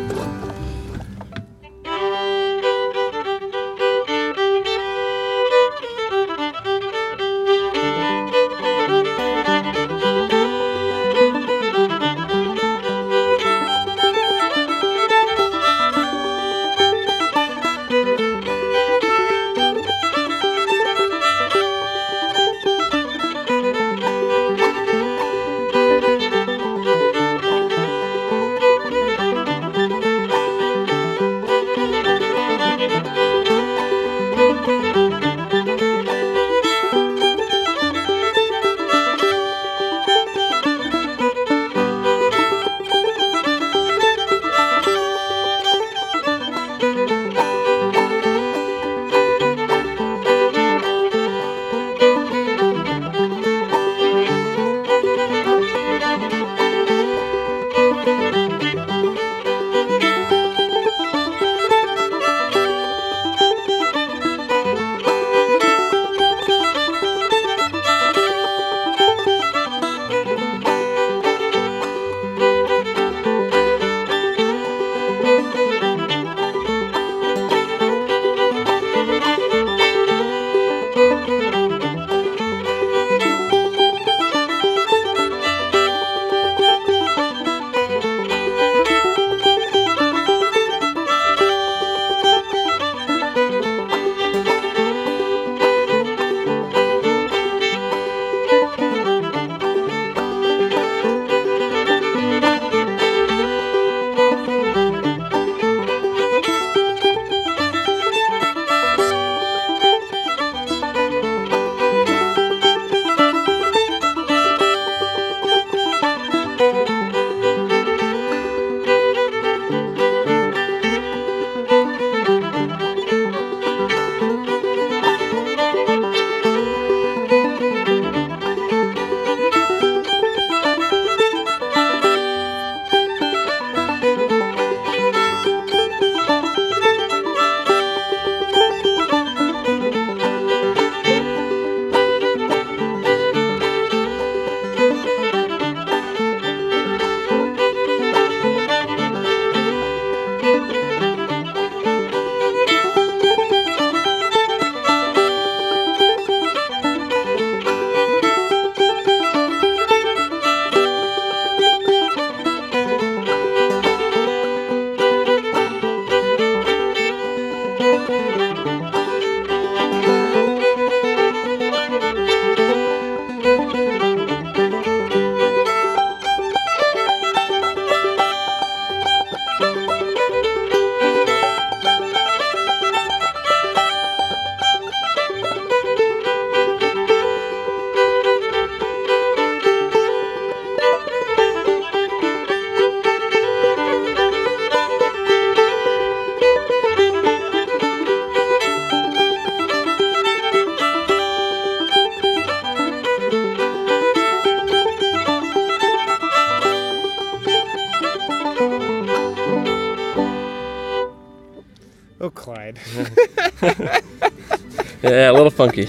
Funky. 215.58 215.86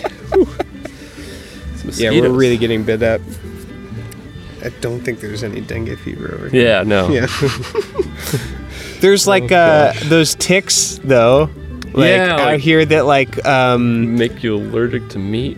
yeah, 2.02 2.10
we're 2.12 2.30
really 2.30 2.58
getting 2.58 2.84
bit 2.84 3.02
up. 3.04 3.22
I 4.64 4.70
don't 4.82 5.00
think 5.00 5.20
there's 5.22 5.44
any 5.44 5.62
dengue 5.62 5.98
fever 6.00 6.34
over 6.36 6.50
here. 6.50 6.66
Yeah, 6.66 6.84
no. 6.84 7.08
Yeah. 7.10 7.28
there's 9.00 9.26
like 9.28 9.52
Oh, 9.52 9.56
uh, 9.56 9.94
those 10.06 10.36
ticks 10.36 11.00
though. 11.04 11.50
Like 11.94 12.10
Yeah, 12.10 12.34
out 12.34 12.40
like- 12.40 12.60
here 12.60 12.84
that 12.86 13.06
like 13.06 13.46
um 13.46 14.18
Make 14.18 14.44
you 14.44 14.56
allergic 14.58 15.08
to 15.10 15.20
meat. 15.20 15.58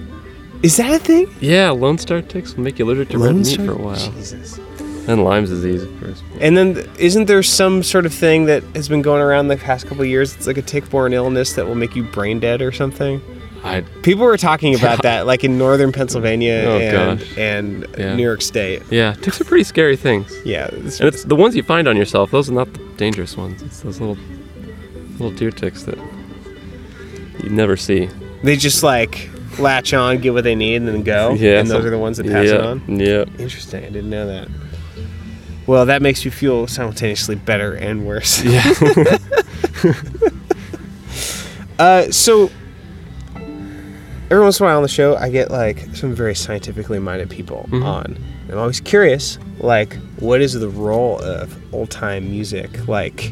is 0.61 0.77
that 0.77 0.91
a 0.91 0.99
thing? 0.99 1.33
Yeah, 1.39 1.71
Lone 1.71 1.97
Star 1.97 2.21
ticks 2.21 2.55
will 2.55 2.63
make 2.63 2.77
you 2.79 2.85
allergic 2.85 3.09
to 3.09 3.17
red 3.17 3.33
Lone 3.33 3.41
meat 3.41 3.59
for 3.61 3.71
a 3.71 3.75
while. 3.75 4.11
Jesus. 4.11 4.59
And 5.07 5.23
Lyme's 5.23 5.49
disease, 5.49 5.81
of 5.81 5.99
course. 5.99 6.21
And 6.39 6.55
then 6.55 6.87
isn't 6.99 7.25
there 7.25 7.41
some 7.41 7.81
sort 7.81 8.05
of 8.05 8.13
thing 8.13 8.45
that 8.45 8.61
has 8.75 8.87
been 8.87 9.01
going 9.01 9.21
around 9.23 9.47
the 9.47 9.57
past 9.57 9.87
couple 9.87 10.05
years? 10.05 10.35
It's 10.35 10.45
like 10.45 10.57
a 10.57 10.61
tick-borne 10.61 11.11
illness 11.13 11.53
that 11.53 11.65
will 11.65 11.73
make 11.75 11.95
you 11.95 12.03
brain 12.03 12.39
dead 12.39 12.61
or 12.61 12.71
something. 12.71 13.19
I 13.63 13.81
People 14.01 14.25
were 14.25 14.37
talking 14.37 14.73
about 14.75 15.01
that, 15.03 15.25
like 15.27 15.43
in 15.43 15.57
northern 15.57 15.91
Pennsylvania 15.91 16.63
Oh, 16.65 16.77
and, 16.79 17.21
and 17.37 17.87
Yeah. 17.97 18.15
New 18.15 18.23
York 18.23 18.41
State. 18.41 18.81
yeah, 18.89 19.13
ticks 19.13 19.39
are 19.39 19.43
pretty 19.45 19.63
scary 19.63 19.95
things. 19.95 20.33
Yeah, 20.45 20.65
it's- 20.67 20.99
And 20.99 21.07
it's 21.07 21.23
the 21.23 21.35
ones 21.35 21.55
you 21.55 21.63
find 21.63 21.87
on 21.87 21.95
yourself. 21.95 22.31
Those 22.31 22.49
are 22.49 22.53
not 22.53 22.73
the 22.73 22.79
dangerous 22.97 23.37
ones. 23.37 23.61
It's 23.61 23.81
those 23.81 23.99
little 23.99 24.17
little 25.19 25.31
deer 25.31 25.51
ticks 25.51 25.83
that 25.83 25.97
you 27.43 27.49
never 27.49 27.77
see. 27.77 28.09
they 28.43 28.55
just 28.55 28.81
like 28.83 29.29
latch 29.59 29.93
on, 29.93 30.17
get 30.19 30.33
what 30.33 30.43
they 30.43 30.55
need, 30.55 30.77
and 30.77 30.87
then 30.87 31.03
go. 31.03 31.33
Yeah, 31.37 31.59
and 31.59 31.69
those 31.69 31.85
are 31.85 31.89
the 31.91 31.97
ones 31.99 32.17
that 32.17 32.25
pass 32.25 32.47
yeah, 32.47 32.55
it 32.55 32.61
on. 32.61 32.99
Yeah. 32.99 33.25
Interesting. 33.37 33.83
I 33.85 33.89
didn't 33.89 34.09
know 34.09 34.25
that. 34.25 34.47
Well, 35.67 35.85
that 35.85 36.01
makes 36.01 36.25
you 36.25 36.31
feel 36.31 36.65
simultaneously 36.65 37.35
better 37.35 37.73
and 37.75 38.07
worse. 38.07 38.43
Yeah. 38.43 38.73
Uh, 41.79 42.11
so 42.11 42.51
every 44.31 44.41
once 44.43 44.59
in 44.59 44.65
a 44.65 44.69
while 44.69 44.77
on 44.77 44.83
the 44.83 44.89
show, 44.89 45.15
I 45.17 45.29
get 45.29 45.51
like 45.51 45.85
some 45.95 46.15
very 46.15 46.33
scientifically 46.33 46.97
minded 46.99 47.29
people 47.29 47.67
Mhm. 47.71 47.83
on. 47.83 48.17
I'm 48.49 48.57
always 48.57 48.79
curious, 48.79 49.37
like, 49.59 49.95
what 50.19 50.41
is 50.41 50.53
the 50.53 50.67
role 50.69 51.19
of 51.19 51.55
old 51.73 51.89
time 51.91 52.31
music? 52.31 52.87
Like, 52.87 53.31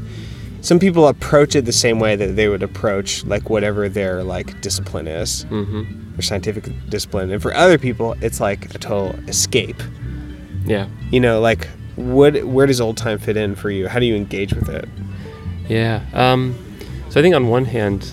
some 0.61 0.77
people 0.77 1.07
approach 1.07 1.55
it 1.55 1.65
the 1.65 1.71
same 1.71 1.99
way 1.99 2.15
that 2.17 2.35
they 2.35 2.47
would 2.49 2.63
approach 2.63 3.25
like 3.25 3.49
whatever 3.49 3.87
their 3.89 4.23
like 4.23 4.59
discipline 4.61 5.07
is, 5.07 5.43
hmm 5.49 5.83
their 6.13 6.21
scientific 6.21 6.65
discipline, 6.89 7.31
and 7.31 7.41
for 7.41 7.53
other 7.55 7.77
people, 7.77 8.13
it's 8.21 8.41
like 8.41 8.75
a 8.75 8.77
total 8.77 9.15
escape. 9.29 9.81
Yeah. 10.65 10.87
You 11.11 11.21
know, 11.21 11.39
like, 11.39 11.69
what 11.95 12.43
where 12.43 12.65
does 12.67 12.81
old 12.81 12.97
time 12.97 13.17
fit 13.19 13.37
in 13.37 13.55
for 13.55 13.71
you? 13.71 13.87
How 13.87 13.99
do 13.99 14.05
you 14.05 14.15
engage 14.15 14.53
with 14.53 14.67
it? 14.69 14.87
Yeah. 15.69 16.01
Um, 16.13 16.55
so 17.09 17.19
I 17.21 17.23
think 17.23 17.35
on 17.35 17.47
one 17.47 17.63
hand, 17.65 18.05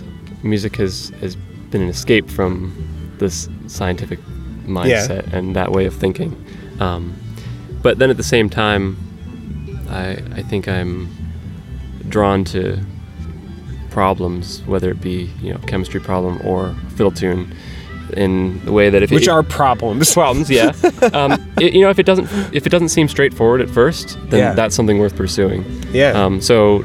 music 0.44 0.76
has 0.76 1.10
has 1.20 1.36
been 1.70 1.82
an 1.82 1.88
escape 1.88 2.28
from 2.30 2.72
this 3.18 3.48
scientific 3.66 4.18
mindset 4.66 5.32
and 5.32 5.54
that 5.56 5.72
way 5.72 5.86
of 5.86 5.94
thinking. 5.94 6.34
Um, 6.80 7.14
but 7.82 7.98
then 7.98 8.10
at 8.10 8.16
the 8.16 8.22
same 8.24 8.50
time, 8.50 8.96
I 9.88 10.18
I 10.34 10.42
think 10.42 10.68
I'm 10.68 11.08
drawn 12.08 12.44
to 12.46 12.78
problems, 13.90 14.62
whether 14.66 14.90
it 14.90 15.00
be 15.00 15.30
you 15.42 15.52
know 15.52 15.58
chemistry 15.66 16.00
problem 16.00 16.40
or 16.44 16.74
fiddle 16.96 17.12
tune, 17.12 17.54
in 18.12 18.62
the 18.64 18.72
way 18.72 18.90
that 18.90 19.02
if 19.02 19.10
Which 19.10 19.24
it, 19.24 19.30
are 19.30 19.42
problems. 19.42 20.12
problems, 20.20 20.50
yeah. 20.50 20.72
um, 21.12 21.32
it, 21.60 21.72
you 21.72 21.80
know, 21.82 21.90
if 21.90 21.98
it 21.98 22.06
doesn't 22.06 22.28
if 22.54 22.66
it 22.66 22.70
doesn't 22.70 22.88
seem 22.90 23.08
straightforward 23.08 23.60
at 23.60 23.70
first, 23.70 24.18
then 24.30 24.40
Yeah. 24.40 24.52
that's 24.54 24.74
something 24.74 24.98
worth 24.98 25.16
pursuing. 25.16 25.64
Yeah. 25.92 26.10
Um, 26.12 26.40
so 26.40 26.84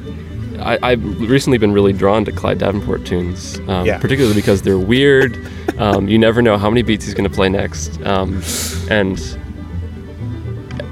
I, 0.61 0.79
I've 0.83 1.03
recently 1.29 1.57
been 1.57 1.71
really 1.71 1.93
drawn 1.93 2.25
to 2.25 2.31
Clyde 2.31 2.59
Davenport 2.59 3.05
tunes, 3.05 3.59
um, 3.67 3.85
Yeah. 3.85 3.97
particularly 3.99 4.35
because 4.35 4.61
they're 4.61 4.77
weird. 4.79 5.37
Um, 5.77 6.07
you 6.07 6.17
never 6.17 6.41
know 6.41 6.57
how 6.57 6.69
many 6.69 6.81
beats 6.81 7.05
he's 7.05 7.13
going 7.13 7.29
to 7.29 7.35
play 7.35 7.49
next, 7.49 7.99
um, 8.05 8.41
and 8.89 9.19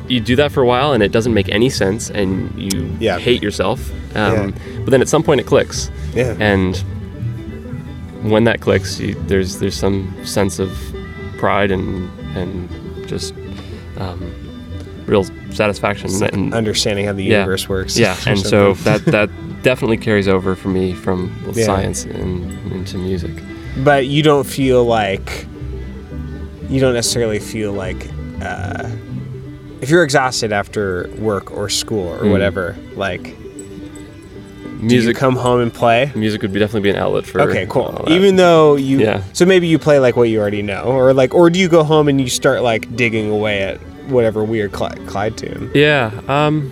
you 0.07 0.19
do 0.19 0.35
that 0.35 0.51
for 0.51 0.61
a 0.61 0.65
while, 0.65 0.93
and 0.93 1.03
it 1.03 1.11
doesn't 1.11 1.33
make 1.33 1.49
any 1.49 1.69
sense, 1.69 2.09
and 2.09 2.51
you 2.59 2.95
Yeah. 2.99 3.19
hate 3.19 3.43
yourself. 3.43 3.91
Um, 4.15 4.33
Yeah. 4.33 4.51
But 4.83 4.91
then 4.91 5.01
at 5.01 5.07
some 5.09 5.21
point 5.23 5.39
it 5.41 5.45
clicks, 5.45 5.91
yeah. 6.15 6.35
and 6.39 6.75
when 8.23 8.43
that 8.45 8.59
clicks, 8.61 8.99
you, 8.99 9.15
there's 9.27 9.59
there's 9.59 9.75
some 9.75 10.13
sense 10.25 10.57
of 10.59 10.71
pride 11.37 11.71
and 11.71 12.09
and 12.35 12.69
just 13.07 13.33
um, 13.97 14.19
real 15.05 15.25
satisfaction. 15.51 16.09
Like 16.19 16.33
and, 16.33 16.53
understanding 16.53 17.05
how 17.05 17.13
the 17.13 17.23
Yeah. 17.23 17.39
universe 17.41 17.69
works. 17.69 17.97
yeah, 17.99 18.15
and 18.25 18.39
so 18.39 18.73
that 18.85 19.05
that 19.05 19.29
definitely 19.61 19.97
carries 19.97 20.27
over 20.27 20.55
for 20.55 20.69
me 20.69 20.93
from 20.93 21.31
well, 21.45 21.53
Yeah. 21.57 21.65
science 21.65 22.05
and 22.05 22.51
into 22.71 22.97
music. 22.97 23.31
but 23.83 24.07
you 24.07 24.23
don't 24.23 24.45
feel 24.45 24.83
like 24.85 25.45
you 26.69 26.79
don't 26.79 26.93
necessarily 26.93 27.39
feel 27.39 27.71
like 27.73 28.07
uh, 28.41 28.87
if 29.81 29.89
you're 29.89 30.03
exhausted 30.03 30.51
after 30.51 31.09
work 31.17 31.51
or 31.51 31.69
school 31.69 32.07
or 32.07 32.19
Mm. 32.25 32.31
whatever, 32.31 32.75
like 32.95 33.23
do 33.23 34.85
you 34.95 35.01
Music, 35.01 35.17
come 35.17 35.35
home 35.35 35.59
and 35.59 35.73
play? 35.73 36.09
music 36.15 36.41
would 36.41 36.53
be 36.53 36.59
definitely 36.59 36.89
be 36.89 36.89
an 36.91 36.95
outlet 37.03 37.25
for. 37.25 37.41
Okay, 37.41 37.65
cool. 37.69 38.05
Even 38.07 38.37
though 38.37 38.75
you, 38.77 38.99
Yeah. 39.01 39.23
so 39.33 39.45
maybe 39.45 39.67
you 39.67 39.77
play 39.77 39.99
like 39.99 40.15
what 40.15 40.29
you 40.29 40.39
already 40.39 40.61
know, 40.61 40.83
or 40.83 41.13
like, 41.13 41.33
or 41.35 41.49
do 41.49 41.59
you 41.59 41.67
go 41.67 41.83
home 41.83 42.07
and 42.07 42.21
you 42.21 42.29
start 42.29 42.61
like 42.63 42.95
digging 42.95 43.29
away 43.29 43.61
at 43.61 43.77
whatever 44.07 44.41
weird 44.41 44.71
Clyde, 44.71 44.99
Clyde 45.05 45.35
tune? 45.37 45.69
Yeah. 45.73 46.11
Um, 46.29 46.71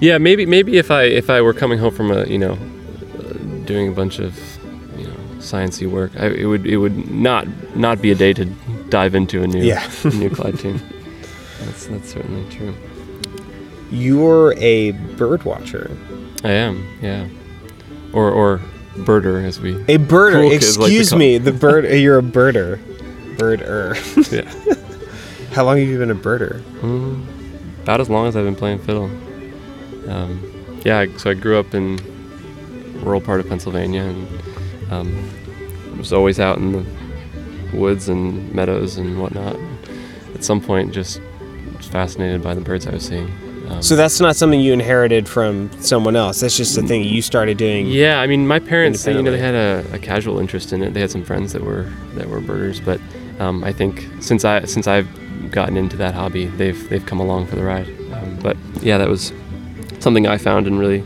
yeah. 0.00 0.18
Maybe 0.18 0.46
maybe 0.46 0.76
if 0.78 0.90
I 0.90 1.04
if 1.04 1.30
I 1.30 1.40
were 1.40 1.54
coming 1.54 1.78
home 1.78 1.94
from 1.94 2.10
a 2.10 2.24
you 2.26 2.38
know 2.38 2.56
doing 3.64 3.88
a 3.88 3.92
bunch 3.92 4.18
of 4.18 4.36
you 4.98 5.06
know 5.06 5.14
sciencey 5.38 5.88
work, 5.90 6.12
I, 6.18 6.26
it 6.28 6.44
would 6.46 6.66
it 6.66 6.76
would 6.78 7.10
not 7.10 7.46
not 7.76 8.00
be 8.02 8.10
a 8.10 8.14
day 8.14 8.32
to 8.34 8.44
dive 8.88 9.14
into 9.14 9.42
a 9.42 9.46
new 9.46 9.62
Yeah. 9.62 9.88
new 10.04 10.30
Clyde 10.36 10.58
tune. 10.58 10.80
That's 11.60 11.86
that's 11.86 12.12
certainly 12.12 12.48
true. 12.50 12.74
You're 13.90 14.54
a 14.58 14.92
bird 14.92 15.42
watcher, 15.44 15.90
I 16.44 16.52
am. 16.52 16.86
Yeah. 17.02 17.26
Or 18.12 18.30
or 18.30 18.60
birder 18.96 19.44
as 19.44 19.60
we. 19.60 19.74
a 19.82 19.98
birder. 19.98 20.40
Cool 20.42 20.50
kids 20.50 20.78
like 20.78 20.86
Excuse 20.88 21.14
me, 21.14 21.38
the 21.38 21.52
bird. 21.52 21.84
You're 21.92 22.18
a 22.18 22.22
birder, 22.22 22.78
birder. 23.36 23.94
Yeah. 24.32 24.48
How 25.54 25.64
long 25.64 25.78
have 25.78 25.88
you 25.88 25.98
been 25.98 26.10
a 26.10 26.14
birder? 26.14 26.60
Mm, 26.80 27.24
about 27.82 28.00
as 28.00 28.08
long 28.08 28.26
as 28.28 28.36
I've 28.36 28.44
been 28.44 28.54
playing 28.56 28.78
fiddle. 28.78 29.10
Um, 30.08 30.80
yeah, 30.84 31.06
so 31.16 31.30
I 31.30 31.34
grew 31.34 31.58
up 31.58 31.74
in 31.74 31.98
rural 33.02 33.20
part 33.20 33.40
of 33.40 33.48
Pennsylvania 33.48 34.02
and 34.02 34.28
um, 34.92 35.96
was 35.98 36.12
always 36.12 36.40
out 36.40 36.58
in 36.58 36.72
the 36.72 36.84
woods 37.76 38.08
and 38.08 38.52
meadows 38.54 38.96
and 38.96 39.20
whatnot. 39.20 39.56
At 40.34 40.44
some 40.44 40.60
point, 40.60 40.92
just 40.92 41.20
fascinated 41.90 42.42
by 42.42 42.54
the 42.54 42.60
birds 42.60 42.86
I 42.86 42.90
was 42.92 43.06
seeing. 43.06 43.30
Um, 43.68 43.82
So 43.82 43.94
that's 43.96 44.20
not 44.20 44.36
something 44.36 44.60
you 44.60 44.72
inherited 44.72 45.28
from 45.28 45.70
someone 45.80 46.16
else. 46.16 46.40
That's 46.40 46.56
just 46.56 46.76
a 46.78 46.82
thing 46.82 47.04
you 47.04 47.22
started 47.22 47.58
doing. 47.58 47.86
yeah, 47.86 48.20
I 48.20 48.26
mean, 48.26 48.46
my 48.46 48.58
parents, 48.58 49.06
you 49.06 49.22
know, 49.22 49.30
they 49.30 49.38
had 49.38 49.54
a, 49.54 49.84
a 49.92 49.98
casual 49.98 50.38
interest 50.40 50.72
in 50.72 50.82
it. 50.82 50.94
They 50.94 51.00
had 51.00 51.10
some 51.10 51.24
friends 51.24 51.52
that 51.52 51.62
were 51.62 51.90
that 52.14 52.28
were 52.28 52.40
birders, 52.40 52.80
but 52.80 53.00
um, 53.38 53.62
I 53.64 53.72
think 53.72 54.08
since 54.20 54.44
I 54.44 54.64
since 54.64 54.86
I've 54.86 55.08
gotten 55.50 55.76
into 55.76 55.96
that 55.98 56.14
hobby, 56.14 56.46
they've 56.46 56.88
they've 56.88 57.04
come 57.06 57.20
along 57.20 57.46
for 57.46 57.56
the 57.56 57.64
ride. 57.64 57.88
Um, 58.12 58.38
but 58.42 58.56
yeah, 58.82 58.98
that 58.98 59.08
was 59.08 59.32
something 60.00 60.26
I 60.26 60.38
found 60.38 60.66
and 60.66 60.78
really 60.78 61.02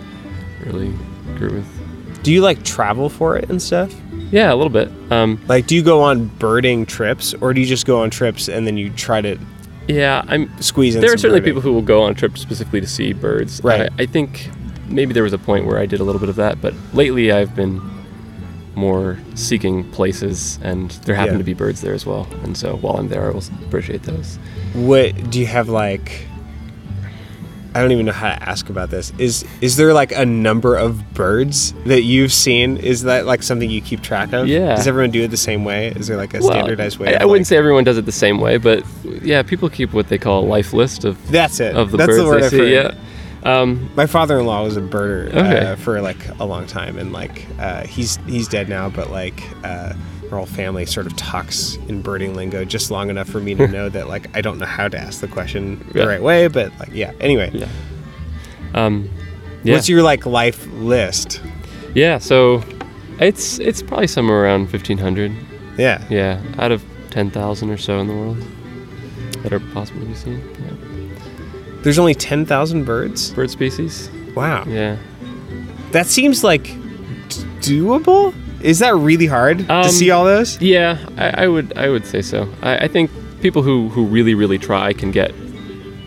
really 0.65 0.93
grew 1.37 1.51
with. 1.53 2.23
Do 2.23 2.33
you 2.33 2.41
like 2.41 2.63
travel 2.65 3.09
for 3.11 3.37
it 3.37 3.51
and 3.51 3.61
stuff? 3.61 3.95
Yeah, 4.31 4.53
a 4.53 4.57
little 4.57 4.71
bit. 4.71 4.91
Um, 5.13 5.39
Like, 5.47 5.67
do 5.67 5.75
you 5.75 5.83
go 5.83 6.01
on 6.03 6.27
birding 6.39 6.87
trips, 6.87 7.35
or 7.41 7.53
do 7.53 7.61
you 7.61 7.67
just 7.67 7.85
go 7.87 8.01
on 8.03 8.09
trips 8.11 8.49
and 8.49 8.67
then 8.67 8.77
you 8.79 8.91
try 8.91 9.21
to 9.21 9.39
yeah, 9.87 10.25
I'm. 10.29 10.51
squeezing. 10.63 11.03
There 11.03 11.13
are 11.13 11.19
certainly 11.19 11.41
birding? 11.41 11.55
people 11.57 11.61
who 11.61 11.75
will 11.75 11.83
go 11.83 12.03
on 12.03 12.13
a 12.13 12.15
trip 12.15 12.39
specifically 12.39 12.81
to 12.81 12.87
see 12.87 13.13
birds. 13.13 13.61
Right. 13.63 13.91
I, 13.99 14.03
I 14.05 14.07
think 14.07 14.49
maybe 14.89 15.13
there 15.13 15.23
was 15.23 15.35
a 15.35 15.39
point 15.39 15.67
where 15.67 15.79
I 15.79 15.85
did 15.85 16.01
a 16.01 16.05
little 16.05 16.19
bit 16.21 16.31
of 16.31 16.37
that, 16.37 16.63
but 16.63 16.73
lately 16.95 17.31
I've 17.33 17.55
been 17.55 17.83
more 18.75 19.19
seeking 19.35 19.85
places, 19.93 20.59
and 20.63 20.91
there 21.05 21.15
happen 21.15 21.35
Yeah. 21.35 21.39
to 21.39 21.45
be 21.45 21.53
birds 21.55 21.83
there 21.83 21.93
as 21.95 22.07
well. 22.07 22.27
And 22.43 22.57
so 22.57 22.77
while 22.77 22.97
I'm 22.97 23.09
there, 23.09 23.27
I 23.27 23.31
will 23.31 23.45
appreciate 23.67 24.05
those. 24.05 24.37
What 24.73 25.31
do 25.31 25.39
you 25.39 25.47
have 25.47 25.69
like? 25.69 26.27
I 27.75 27.81
don't 27.81 27.91
even 27.93 28.07
know 28.07 28.13
how 28.13 28.29
to 28.35 28.49
ask 28.49 28.69
about 28.71 28.91
this. 28.91 29.13
Is 29.19 29.45
is 29.61 29.77
there 29.77 29.93
like 29.93 30.13
a 30.13 30.25
number 30.25 30.77
of 30.77 31.13
birds 31.15 31.73
that 31.87 32.03
you've 32.03 32.33
seen? 32.33 32.77
Is 32.77 33.03
that 33.03 33.27
like 33.27 33.43
something 33.43 33.69
you 33.69 33.81
keep 33.81 34.01
track 34.01 34.33
of? 34.33 34.47
Yeah. 34.47 34.77
Does 34.77 34.87
everyone 34.87 35.11
do 35.11 35.23
it 35.25 35.29
the 35.29 35.37
same 35.37 35.65
way? 35.65 35.89
Is 35.89 36.07
there 36.07 36.17
like 36.17 36.35
a 36.35 36.39
Well, 36.39 36.51
standardized 36.53 36.99
way? 36.99 37.17
I, 37.17 37.23
I 37.23 37.25
wouldn't 37.25 37.41
like- 37.43 37.47
say 37.47 37.57
everyone 37.57 37.83
does 37.85 37.99
it 37.99 38.07
the 38.07 38.13
same 38.13 38.39
way, 38.41 38.59
but 38.59 38.85
yeah, 39.23 39.43
people 39.43 39.69
keep 39.69 39.93
what 39.93 40.09
they 40.09 40.19
call 40.19 40.45
a 40.45 40.47
life 40.47 40.73
list 40.73 41.05
of 41.05 41.19
that's 41.31 41.59
it. 41.61 41.75
of 41.75 41.91
the 41.91 41.97
that's 41.97 42.09
birds 42.11 42.19
the 42.23 42.27
word 42.27 42.41
they 42.43 42.47
I've 42.47 42.51
see. 42.53 42.59
heard. 42.75 42.95
Yeah. 43.45 43.61
Um, 43.61 43.91
My 43.95 44.07
father-in-law 44.07 44.63
was 44.65 44.77
a 44.79 44.81
birder 44.81 45.29
Okay. 45.29 45.59
uh, 45.67 45.77
for 45.77 46.01
like 46.01 46.17
a 46.41 46.45
long 46.47 46.67
time, 46.67 46.97
and 46.97 47.13
like 47.13 47.45
uh, 47.59 47.85
he's 47.87 48.17
he's 48.27 48.49
dead 48.49 48.69
now, 48.69 48.89
but 48.89 49.11
like 49.11 49.43
uh, 49.65 49.93
whole 50.31 50.47
family 50.47 50.85
sort 50.87 51.07
of 51.07 51.15
talks 51.17 51.77
in 51.89 52.03
birding 52.03 52.35
lingo 52.35 52.65
just 52.65 52.91
long 52.91 53.11
enough 53.11 53.29
for 53.29 53.41
me 53.41 53.55
to 53.55 53.67
know 53.77 53.89
that 53.89 54.09
like 54.09 54.35
I 54.37 54.41
don't 54.41 54.59
know 54.59 54.67
how 54.67 54.89
to 54.89 54.99
ask 54.99 55.21
the 55.21 55.29
question 55.29 55.85
Yeah. 55.95 56.03
the 56.03 56.09
right 56.09 56.23
way, 56.23 56.49
but 56.49 56.73
like 56.79 56.91
yeah. 56.93 57.13
Anyway, 57.21 57.51
yeah. 57.53 57.69
Um, 58.75 59.09
Yeah. 59.63 59.75
What's 59.75 59.89
your 59.89 60.03
like 60.03 60.27
life 60.27 60.67
list? 60.75 61.41
Yeah, 61.95 62.19
so 62.19 62.63
it's 63.21 63.59
it's 63.61 63.81
probably 63.83 64.09
somewhere 64.09 64.43
around 64.45 64.71
1500. 64.73 65.33
Yeah. 65.79 66.05
Yeah, 66.11 66.43
out 66.59 66.73
of 66.73 66.83
10,000 67.11 67.71
or 67.71 67.77
so 67.77 67.99
in 68.01 68.09
the 68.09 68.15
world 68.15 68.39
that 69.43 69.53
are 69.53 69.61
possible 69.61 70.01
to 70.01 70.07
be 70.07 70.15
seen. 70.15 70.41
Yeah. 70.65 71.21
There's 71.83 71.99
only 71.99 72.15
10,000 72.15 72.85
birds? 72.85 73.31
Bird 73.33 73.51
species. 73.51 74.11
Wow. 74.35 74.65
Yeah. 74.67 74.97
That 75.93 76.07
seems 76.07 76.43
like 76.43 76.65
doable? 77.61 78.35
Is 78.65 78.79
that 78.79 78.95
really 78.97 79.27
hard 79.27 79.59
to 79.59 79.73
Um, 79.73 79.89
see 79.91 80.11
all 80.11 80.25
those? 80.25 80.61
Yeah, 80.61 80.99
I, 81.19 81.45
I 81.45 81.49
would 81.49 81.77
I 81.77 81.89
would 81.91 82.07
say 82.07 82.23
so. 82.23 82.49
I, 82.63 82.79
I 82.85 82.89
think 82.89 83.11
people 83.43 83.63
who, 83.63 83.91
who 83.91 84.07
really 84.07 84.35
really 84.35 84.59
try 84.59 84.93
can 84.95 85.11
get 85.11 85.33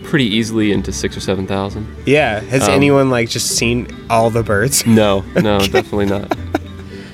pretty 0.02 0.24
easily 0.24 0.72
into 0.72 0.90
six 0.90 1.16
or 1.16 1.20
seven 1.20 1.46
thousand. 1.46 1.86
Yeah. 2.04 2.40
Has 2.40 2.64
um, 2.64 2.74
anyone 2.74 3.10
like 3.10 3.28
just 3.28 3.56
seen 3.56 3.86
all 4.10 4.28
the 4.30 4.42
birds? 4.42 4.84
No, 4.86 5.20
no, 5.36 5.58
definitely 5.76 6.06
not. 6.06 6.36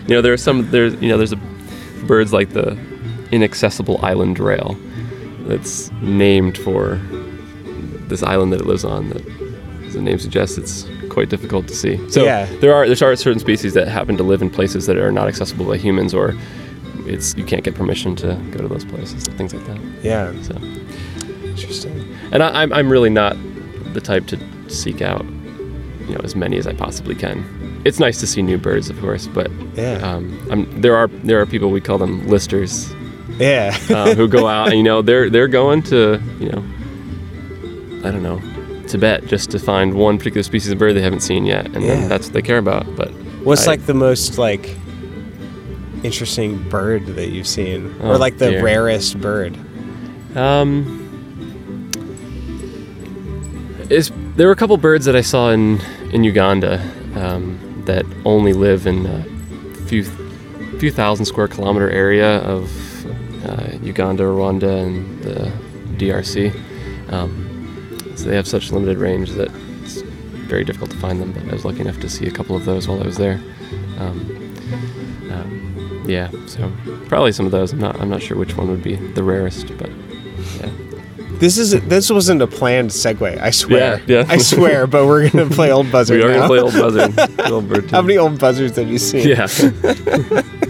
You 0.09 0.14
know, 0.16 0.22
there 0.22 0.33
are 0.33 0.38
some 0.38 0.70
there's 0.70 0.94
you 1.02 1.09
know 1.11 1.18
there's 1.18 1.33
a, 1.33 1.40
birds 2.07 2.33
like 2.33 2.50
the 2.50 2.78
inaccessible 3.30 4.02
island 4.02 4.38
rail 4.38 4.76
that's 5.46 5.90
named 6.00 6.57
for 6.57 6.98
this 8.09 8.22
island 8.22 8.52
that 8.52 8.61
it 8.61 8.66
lives 8.66 8.85
on. 8.85 9.11
That, 9.11 9.26
as 9.85 9.92
the 9.94 10.00
name 10.00 10.18
suggests, 10.18 10.57
it's 10.57 10.85
quite 11.14 11.29
difficult 11.31 11.66
to 11.68 11.74
see. 11.74 11.96
So 12.11 12.24
Yeah. 12.24 12.46
there 12.61 12.74
are 12.74 12.85
there 12.88 13.11
are 13.11 13.16
certain 13.16 13.40
species 13.40 13.72
that 13.74 13.87
happen 13.88 14.16
to 14.16 14.22
live 14.33 14.42
in 14.42 14.50
places 14.50 14.85
that 14.87 14.96
are 14.98 15.12
not 15.12 15.27
accessible 15.29 15.64
by 15.64 15.77
humans, 15.79 16.12
or 16.12 16.35
it's 17.07 17.35
you 17.38 17.44
can't 17.44 17.64
get 17.64 17.74
permission 17.74 18.16
to 18.16 18.29
go 18.50 18.59
to 18.61 18.68
those 18.68 18.85
places, 18.85 19.27
and 19.27 19.37
things 19.38 19.55
like 19.55 19.66
that. 19.66 19.79
Yeah. 20.03 20.33
So, 20.42 20.55
Interesting. 21.44 21.94
and 22.33 22.42
I, 22.42 22.62
I'm 22.62 22.72
I'm 22.72 22.88
really 22.90 23.11
not 23.11 23.37
the 23.94 24.00
type 24.00 24.27
to 24.33 24.37
seek 24.68 25.00
out 25.03 25.24
you 26.09 26.14
know 26.14 26.20
as 26.24 26.35
many 26.35 26.57
as 26.59 26.66
I 26.66 26.74
possibly 26.74 27.14
can. 27.14 27.37
It's 27.85 28.00
nice 28.00 28.18
to 28.20 28.27
see 28.27 28.40
new 28.42 28.57
birds, 28.59 28.90
of 28.90 28.98
course, 29.00 29.27
but 29.29 29.50
Yeah. 29.77 30.00
um, 30.09 30.24
I'm, 30.50 30.81
there 30.81 30.96
are 30.96 31.09
there 31.22 31.40
are 31.40 31.46
people 31.46 31.70
we 31.70 31.81
call 31.81 31.98
them 31.98 32.27
listers 32.29 32.92
Yeah. 33.38 33.77
uh, 33.90 34.14
who 34.14 34.27
go 34.29 34.46
out 34.57 34.68
and 34.68 34.77
you 34.77 34.83
know 34.83 35.03
they're 35.03 35.29
they're 35.31 35.48
going 35.61 35.83
to 35.92 36.18
you 36.40 36.48
know 36.50 36.62
I 38.07 38.11
don't 38.11 38.22
know 38.22 38.40
Tibet 38.94 39.26
just 39.26 39.50
to 39.50 39.59
find 39.59 39.94
one 39.94 40.18
particular 40.18 40.44
species 40.44 40.70
of 40.70 40.78
bird 40.78 40.94
they 40.94 41.02
haven't 41.02 41.18
seen 41.22 41.44
yet, 41.46 41.66
and 41.74 41.83
Yeah. 41.83 42.07
that's 42.07 42.26
what 42.28 42.33
they 42.35 42.42
care 42.42 42.59
about. 42.59 42.87
But 42.94 43.11
What's 43.42 43.66
I- 43.66 43.72
like 43.72 43.87
the 43.87 43.94
most 43.94 44.38
like 44.38 44.76
interesting 46.04 46.59
bird 46.68 47.04
that 47.16 47.30
you've 47.30 47.48
seen? 47.48 47.92
or 48.00 48.14
Oh, 48.14 48.18
like 48.18 48.38
the 48.38 48.50
dear. 48.52 48.62
rarest 48.62 49.20
bird? 49.20 49.57
Um, 50.37 51.00
is 53.90 54.12
there 54.37 54.46
were 54.46 54.52
a 54.52 54.57
couple 54.57 54.76
birds 54.76 55.07
that 55.07 55.16
I 55.16 55.22
saw 55.22 55.50
in 55.50 55.80
in 56.12 56.22
Uganda 56.22 56.80
um, 57.16 57.59
that 57.87 58.04
only 58.24 58.52
live 58.52 58.87
in 58.87 59.07
a 59.07 59.24
few 59.88 60.04
few 60.78 60.92
thousand 60.92 61.24
square 61.26 61.48
kilometer 61.48 61.90
area 61.90 62.38
of 62.42 62.70
uh, 63.44 63.70
Uganda, 63.83 64.22
Rwanda, 64.22 64.85
and 64.87 65.20
the 65.24 65.50
DRC. 65.98 66.52
Um, 67.12 67.43
so 68.16 68.29
they 68.29 68.37
have 68.37 68.46
such 68.48 68.70
limited 68.72 68.98
range 68.98 69.31
that 69.33 69.50
it's 69.83 70.00
very 70.03 70.64
difficult 70.64 70.90
to 70.90 70.96
find 70.98 71.20
them. 71.20 71.33
But 71.33 71.48
I 71.48 71.53
was 71.53 71.64
lucky 71.64 71.81
enough 71.81 72.00
to 72.00 72.09
see 72.09 72.27
a 72.27 72.31
couple 72.31 72.57
of 72.57 72.64
those 72.64 72.87
while 72.88 73.00
I 73.03 73.07
was 73.07 73.16
there. 73.16 73.40
Um, 73.98 74.55
um, 75.31 76.05
yeah, 76.07 76.31
so 76.46 76.70
probably 77.09 77.33
some 77.33 77.46
of 77.46 77.53
those. 77.53 77.72
I'm 77.72 77.81
not. 77.81 78.00
I'm 78.00 78.11
not 78.11 78.22
sure 78.22 78.37
which 78.37 78.57
one 78.57 78.68
would 78.70 78.83
be 78.83 78.96
the 78.96 79.22
rarest, 79.22 79.77
but 79.79 79.90
yeah. 80.59 80.70
This 81.38 81.59
is 81.59 81.72
this 81.88 82.11
wasn't 82.11 82.42
a 82.42 82.46
planned 82.46 82.90
segue. 82.90 83.40
I 83.40 83.50
swear. 83.50 84.00
Yeah, 84.07 84.20
yeah. 84.20 84.27
I 84.29 84.38
swear. 84.38 84.87
But 84.87 85.07
we're 85.07 85.29
gonna 85.29 85.50
play 85.50 85.72
old 85.72 85.90
buzzard 85.90 86.18
We 86.18 86.24
are 86.24 86.29
now. 86.29 86.46
gonna 86.46 86.48
play 86.48 86.61
old 86.61 86.72
buzzard. 86.74 87.40
Old 87.50 87.90
How 87.90 88.03
many 88.03 88.16
old 88.18 88.38
buzzards 88.38 88.77
have 88.77 88.88
you 88.88 88.98
seen? 88.98 89.29
Yeah. 89.29 89.46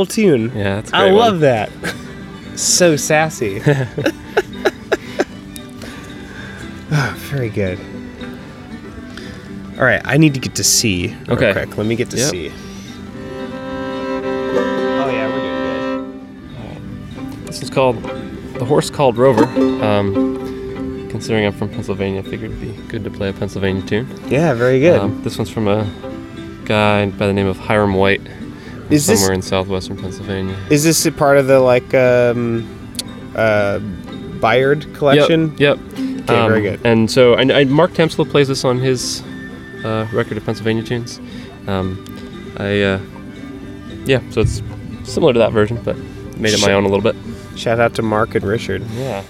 Cool 0.00 0.06
tune. 0.06 0.50
Yeah, 0.56 0.76
that's 0.76 0.92
I 0.94 1.12
one. 1.12 1.14
love 1.14 1.40
that. 1.40 1.70
so 2.56 2.96
sassy. 2.96 3.60
Ah, 6.92 7.14
very 7.30 7.50
good. 7.50 7.78
All 9.78 9.84
right, 9.84 10.00
I 10.04 10.16
need 10.16 10.34
to 10.34 10.40
get 10.40 10.56
to 10.56 10.64
C. 10.64 11.14
Okay. 11.28 11.52
quick. 11.52 11.76
Let 11.78 11.86
me 11.86 11.94
get 11.94 12.10
to 12.10 12.16
Yep. 12.16 12.30
C. 12.30 12.50
Oh 12.50 12.52
yeah, 15.08 15.28
we're 15.28 15.94
doing 15.94 16.10
good. 17.14 17.46
This 17.46 17.62
is 17.62 17.70
called 17.70 18.02
The 18.02 18.64
Horse 18.64 18.90
Called 18.90 19.16
Rover. 19.18 19.44
Um, 19.84 21.06
considering 21.10 21.46
I'm 21.46 21.52
from 21.52 21.68
Pennsylvania, 21.68 22.18
I 22.20 22.24
figured 22.24 22.50
it'd 22.50 22.60
be 22.60 22.72
good 22.88 23.04
to 23.04 23.10
play 23.10 23.28
a 23.28 23.32
Pennsylvania 23.32 23.82
tune. 23.86 24.08
Yeah, 24.28 24.52
very 24.54 24.80
good. 24.80 24.98
Um, 24.98 25.22
this 25.22 25.38
one's 25.38 25.48
from 25.50 25.68
a 25.68 25.84
guy 26.64 27.06
by 27.06 27.28
the 27.28 27.32
name 27.32 27.46
of 27.46 27.56
Hiram 27.56 27.94
White, 27.94 28.22
is 28.90 29.06
this 29.06 29.20
somewhere 29.20 29.34
in 29.34 29.42
southwestern 29.42 29.96
Pennsylvania. 29.96 30.56
is 30.70 30.84
this 30.84 31.04
a 31.06 31.12
part 31.12 31.38
of 31.38 31.46
the 31.46 31.60
like 31.60 31.94
um 31.94 32.66
uh 33.36 33.78
Bayard 34.40 34.92
collection? 34.94 35.54
Yep. 35.58 35.78
yep. 35.78 35.98
Okay, 36.22 36.48
very 36.48 36.62
good. 36.62 36.80
And 36.84 37.10
so 37.10 37.34
I, 37.34 37.42
I, 37.42 37.64
Mark 37.64 37.92
Tamsula 37.92 38.28
plays 38.30 38.48
this 38.48 38.64
on 38.64 38.78
his 38.78 39.22
uh, 39.84 40.06
record 40.12 40.36
of 40.36 40.44
Pennsylvania 40.44 40.82
tunes. 40.82 41.18
Um, 41.66 42.54
I 42.56 42.80
uh, 42.82 43.00
yeah, 44.04 44.22
so 44.30 44.40
it's 44.40 44.62
similar 45.04 45.32
to 45.32 45.38
that 45.38 45.52
version, 45.52 45.80
but 45.82 45.96
made 46.36 46.54
it 46.54 46.60
my 46.60 46.72
own 46.72 46.84
a 46.84 46.88
little 46.88 47.02
bit. 47.02 47.16
Shout 47.58 47.80
out 47.80 47.94
to 47.96 48.02
Mark 48.02 48.34
and 48.34 48.44
Richard. 48.44 48.82
Yeah. 48.92 49.22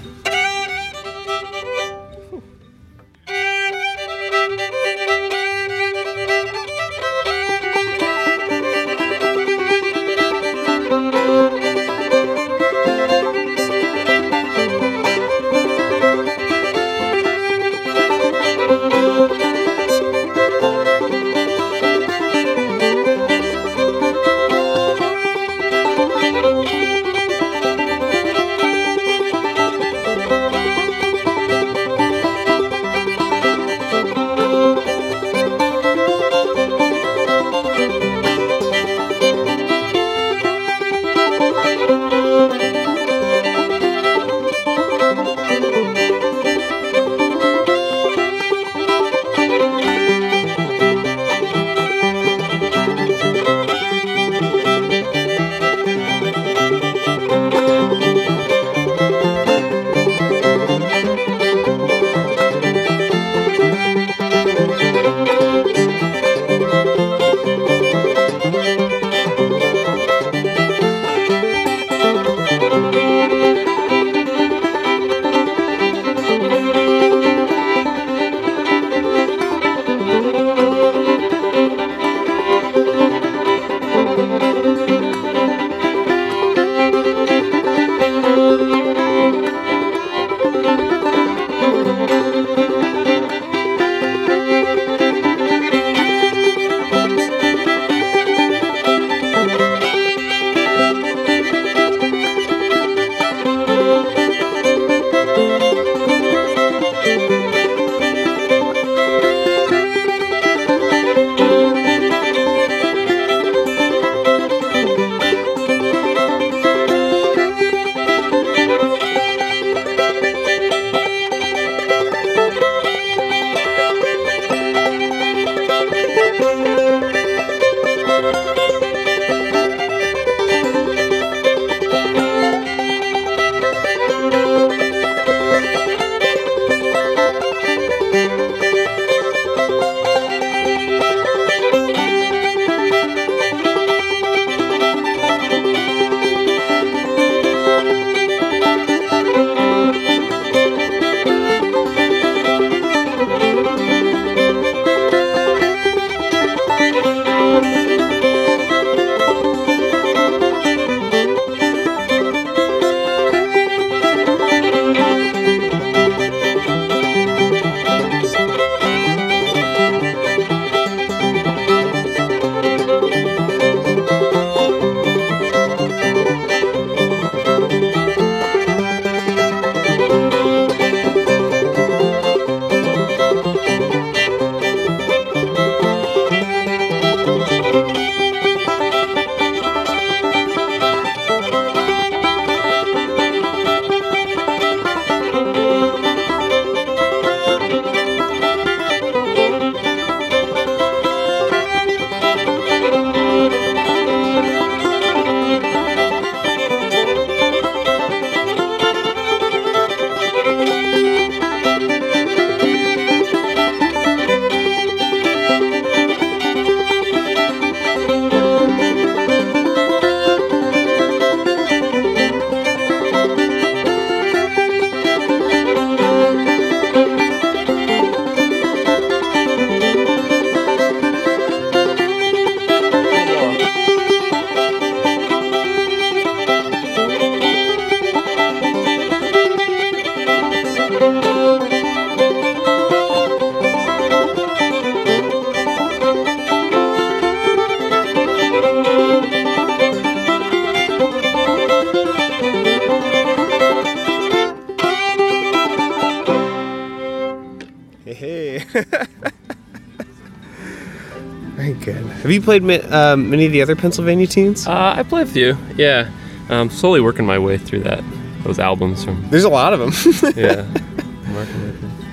Have 262.31 262.37
you 262.37 262.43
played 262.43 262.63
um, 262.93 263.29
many 263.29 263.47
of 263.47 263.51
the 263.51 263.61
other 263.61 263.75
Pennsylvania 263.75 264.25
tunes? 264.25 264.65
Uh, 264.65 264.95
I 264.97 265.03
play 265.03 265.23
a 265.23 265.27
few. 265.27 265.59
Yeah, 265.75 266.09
um, 266.49 266.71
slowly 266.71 267.01
working 267.01 267.27
my 267.27 267.41
way 267.41 267.59
through 267.59 267.81
that 267.81 268.05
those 268.45 268.61
albums 268.61 269.05
from 269.05 269.29
There's 269.31 269.43
a 269.43 269.49
lot 269.49 269.73
of 269.75 269.81
them. 269.81 270.33
yeah. 270.37 270.65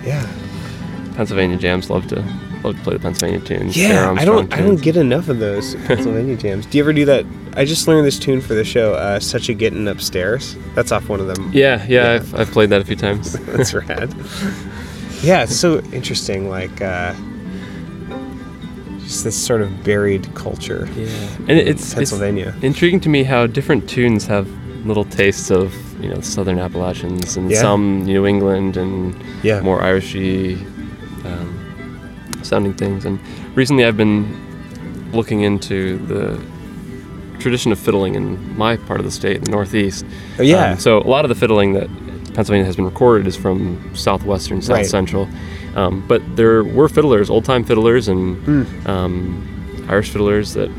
Yeah. 0.04 0.26
Pennsylvania 1.16 1.58
jams 1.58 1.92
love 1.92 2.08
to 2.08 2.16
love 2.64 2.78
to 2.78 2.82
play 2.82 2.94
the 2.96 3.00
Pennsylvania 3.00 3.42
tunes. 3.42 3.78
Yeah, 3.78 4.16
I 4.18 4.26
don't. 4.26 4.52
I 4.52 4.58
don't 4.58 4.82
get 4.82 4.98
enough 4.98 5.30
of 5.30 5.38
those 5.38 5.76
Pennsylvania 5.86 6.36
jams. 6.36 6.66
Do 6.66 6.80
you 6.80 6.84
ever 6.84 6.94
do 6.94 7.06
that? 7.06 7.24
I 7.54 7.66
just 7.66 7.88
learned 7.88 8.08
this 8.08 8.18
tune 8.18 8.42
for 8.42 8.56
the 8.56 8.66
show. 8.66 8.96
Uh, 8.96 9.20
Such 9.20 9.50
a 9.50 9.54
getting 9.54 9.88
upstairs. 9.88 10.56
That's 10.74 10.92
off 10.92 11.10
one 11.10 11.20
of 11.20 11.28
them. 11.28 11.52
Yeah, 11.54 11.86
yeah, 11.88 11.88
Yeah. 11.88 12.14
I've, 12.14 12.34
I've 12.34 12.52
played 12.52 12.72
that 12.72 12.82
a 12.82 12.86
few 12.86 12.96
times. 12.96 13.34
That's 13.46 13.72
rad. 13.72 14.12
yeah, 15.22 15.44
it's 15.44 15.56
so 15.56 15.78
interesting. 15.94 16.50
Like, 16.50 16.82
uh, 16.82 17.14
this 19.28 19.36
sort 19.52 19.62
of 19.62 19.70
buried 19.84 20.24
culture. 20.36 20.88
yeah, 20.96 21.08
and 21.50 21.58
it's 21.72 21.84
it's 21.84 21.94
Pennsylvania. 21.96 22.50
intriguing 22.62 23.02
to 23.02 23.10
me 23.10 23.24
how 23.24 23.46
different 23.58 23.90
tunes 23.90 24.26
have 24.26 24.48
little 24.86 25.04
tastes 25.04 25.52
of 25.52 25.74
you 26.04 26.10
know 26.12 26.22
Southern 26.22 26.60
Appalachians 26.60 27.36
and 27.38 27.52
Yeah. 27.52 27.62
some 27.62 27.84
New 28.06 28.26
England 28.26 28.78
and 28.78 29.14
Yeah. 29.44 29.60
more 29.62 29.80
Irishy 29.82 30.58
um, 31.26 31.50
sounding 32.42 32.74
things. 32.74 33.06
And 33.06 33.20
recently, 33.56 33.84
I've 33.84 33.98
been 33.98 34.26
looking 35.12 35.42
into 35.42 35.98
the 36.14 36.40
tradition 37.40 37.72
of 37.74 37.80
fiddling 37.80 38.16
in 38.16 38.26
my 38.58 38.78
part 38.78 39.00
of 39.02 39.06
the 39.06 39.12
state, 39.12 39.44
the 39.46 39.52
Northeast. 39.52 40.06
Oh, 40.40 40.44
yeah. 40.44 40.72
Um, 40.72 40.80
so 40.80 41.00
a 41.00 41.10
lot 41.16 41.26
of 41.26 41.30
the 41.30 41.36
fiddling 41.36 41.74
that 41.74 41.90
Pennsylvania 42.38 42.66
has 42.68 42.76
been 42.76 42.86
recorded 42.86 43.26
is 43.26 43.36
from 43.36 43.80
southwestern, 43.96 44.62
south 44.62 44.76
Right. 44.78 44.86
central. 44.86 45.28
Um, 45.76 46.04
but 46.08 46.22
there 46.36 46.64
were 46.64 46.88
fiddlers, 46.88 47.32
old 47.32 47.46
time 47.46 47.64
fiddlers, 47.64 48.08
and 48.08 48.38
Hmm. 48.46 48.64
um, 48.88 49.44
Irish 49.90 50.12
fiddlers 50.12 50.54
that 50.54 50.70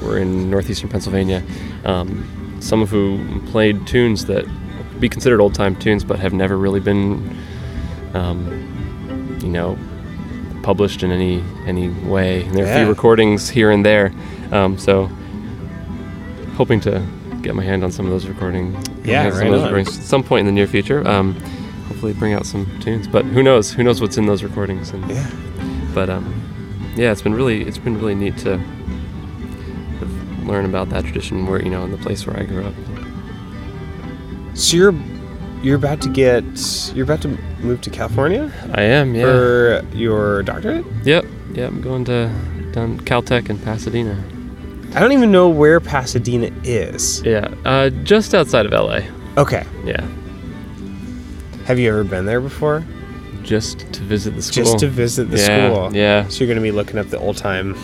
were 0.00 0.16
in 0.16 0.48
northeastern 0.48 0.88
Pennsylvania. 0.88 1.42
Um, 1.84 2.22
some 2.60 2.82
of 2.82 2.90
who 2.90 3.18
played 3.50 3.84
tunes 3.84 4.26
that 4.26 4.44
be 5.00 5.08
considered 5.08 5.40
old 5.40 5.54
time 5.54 5.74
tunes, 5.74 6.04
but 6.04 6.20
have 6.20 6.32
never 6.32 6.56
really 6.56 6.78
been, 6.78 7.20
um, 8.14 9.38
you 9.42 9.48
know, 9.48 9.76
published 10.62 11.02
in 11.02 11.10
any 11.10 11.42
any 11.66 11.88
way. 12.06 12.44
And 12.44 12.54
there 12.54 12.64
are 12.64 12.70
a 12.70 12.76
few 12.76 12.88
recordings 12.88 13.48
here 13.48 13.72
and 13.72 13.84
there. 13.84 14.12
Um, 14.52 14.78
so 14.78 15.08
hoping 16.56 16.78
to 16.82 17.02
get 17.42 17.56
my 17.56 17.64
hand 17.64 17.82
on 17.82 17.90
some 17.90 18.06
of 18.06 18.12
those 18.12 18.26
recordings. 18.26 18.76
Yeah, 19.08 19.30
some 19.30 19.50
right 19.50 19.60
on. 19.60 19.78
at 19.78 19.86
some 19.88 20.22
point 20.22 20.40
in 20.40 20.46
the 20.46 20.52
near 20.52 20.66
future. 20.66 21.06
Um, 21.06 21.34
hopefully, 21.88 22.12
bring 22.12 22.32
out 22.34 22.46
some 22.46 22.66
tunes. 22.80 23.08
But 23.08 23.24
who 23.24 23.42
knows? 23.42 23.72
Who 23.72 23.82
knows 23.82 24.00
what's 24.00 24.16
in 24.16 24.26
those 24.26 24.42
recordings? 24.42 24.90
And, 24.90 25.08
Yeah. 25.10 25.30
But 25.94 26.10
um, 26.10 26.92
yeah, 26.96 27.12
it's 27.12 27.22
been 27.22 27.34
really 27.34 27.62
it's 27.62 27.78
been 27.78 27.98
really 27.98 28.14
neat 28.14 28.36
to 28.38 28.60
learn 30.44 30.64
about 30.64 30.88
that 30.90 31.04
tradition 31.04 31.46
where 31.46 31.62
you 31.62 31.70
know 31.70 31.84
in 31.84 31.92
the 31.92 31.98
place 31.98 32.26
where 32.26 32.38
I 32.38 32.44
grew 32.44 32.64
up. 32.64 32.74
So 34.54 34.76
you're 34.76 34.94
you're 35.62 35.76
about 35.76 36.00
to 36.02 36.08
get 36.08 36.44
you're 36.94 37.04
about 37.04 37.22
to 37.22 37.28
move 37.60 37.80
to 37.82 37.90
California 37.90 38.52
I 38.72 38.82
am. 38.82 39.14
Yeah. 39.14 39.22
for 39.22 39.84
your 39.94 40.42
doctorate. 40.42 40.84
Yep. 41.04 41.24
Yep. 41.52 41.70
I'm 41.70 41.80
going 41.80 42.04
to 42.06 42.30
down 42.72 43.00
Caltech 43.00 43.50
in 43.50 43.58
Pasadena. 43.58 44.22
I 44.94 45.00
don't 45.00 45.12
even 45.12 45.30
know 45.30 45.48
where 45.48 45.80
Pasadena 45.80 46.50
is. 46.64 47.22
Yeah. 47.22 47.54
Uh, 47.64 47.90
just 47.90 48.34
outside 48.34 48.66
of 48.66 48.72
LA. 48.72 49.00
Okay. 49.36 49.64
Yeah. 49.84 50.06
Have 51.66 51.78
you 51.78 51.90
ever 51.90 52.04
been 52.04 52.24
there 52.24 52.40
before? 52.40 52.84
Just 53.42 53.80
to 53.92 54.02
visit 54.02 54.34
the 54.34 54.42
school. 54.42 54.64
Just 54.64 54.78
to 54.80 54.88
visit 54.88 55.30
the 55.30 55.36
yeah, 55.36 55.70
school. 55.70 55.94
Yeah. 55.94 56.28
So 56.28 56.38
you're 56.44 56.48
gonna 56.48 56.62
be 56.64 56.70
looking 56.72 56.98
up 56.98 57.08
the 57.08 57.18
old 57.18 57.36
time 57.36 57.76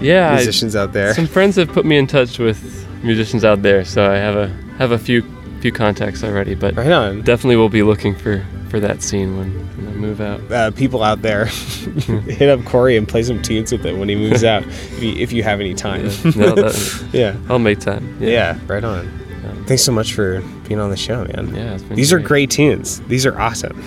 Yeah. 0.00 0.30
I- 0.30 0.36
musicians 0.36 0.76
out 0.76 0.92
there. 0.92 1.12
some 1.14 1.26
friends 1.26 1.56
have 1.56 1.68
put 1.68 1.84
me 1.84 1.96
in 1.96 2.06
touch 2.06 2.38
with 2.38 2.86
musicians 3.02 3.44
out 3.44 3.62
there, 3.62 3.84
so 3.84 4.10
I 4.10 4.16
have 4.16 4.36
a 4.36 4.48
have 4.78 4.92
a 4.92 4.98
few 4.98 5.22
few 5.60 5.72
contacts 5.72 6.22
already. 6.22 6.54
But 6.54 6.76
Right 6.76 6.90
on. 6.92 7.22
definitely 7.22 7.56
will 7.56 7.68
be 7.68 7.82
looking 7.82 8.14
for 8.14 8.44
for 8.74 8.80
that 8.80 9.00
scene 9.02 9.36
when, 9.36 9.52
when 9.76 9.86
I 9.86 9.92
move 9.92 10.20
out. 10.20 10.50
Uh, 10.50 10.70
people 10.72 11.04
out 11.04 11.22
there, 11.22 11.44
hit 12.26 12.48
up 12.48 12.64
Corey 12.64 12.96
and 12.96 13.06
play 13.06 13.22
some 13.22 13.40
tunes 13.40 13.70
with 13.70 13.86
him 13.86 14.00
when 14.00 14.08
he 14.08 14.16
moves 14.16 14.42
out, 14.42 14.64
if 14.66 15.00
you, 15.00 15.12
if 15.12 15.32
you 15.32 15.44
have 15.44 15.60
any 15.60 15.74
time. 15.74 16.06
Yeah. 16.06 16.32
No, 16.34 16.54
that, 16.56 17.08
yeah. 17.12 17.36
I'll 17.48 17.60
make 17.60 17.78
time. 17.78 18.16
Yeah. 18.20 18.58
Right 18.66 18.82
on. 18.82 19.06
Um, 19.46 19.64
Thanks 19.66 19.84
so 19.84 19.92
much 19.92 20.12
for 20.12 20.40
being 20.66 20.80
on 20.80 20.90
the 20.90 20.96
show, 20.96 21.24
man. 21.24 21.54
yeah. 21.54 21.74
It's 21.74 21.84
been 21.84 21.94
These 21.96 22.12
are 22.12 22.18
great 22.18 22.50
tunes. 22.50 23.00
These 23.02 23.26
are 23.26 23.40
awesome. 23.40 23.80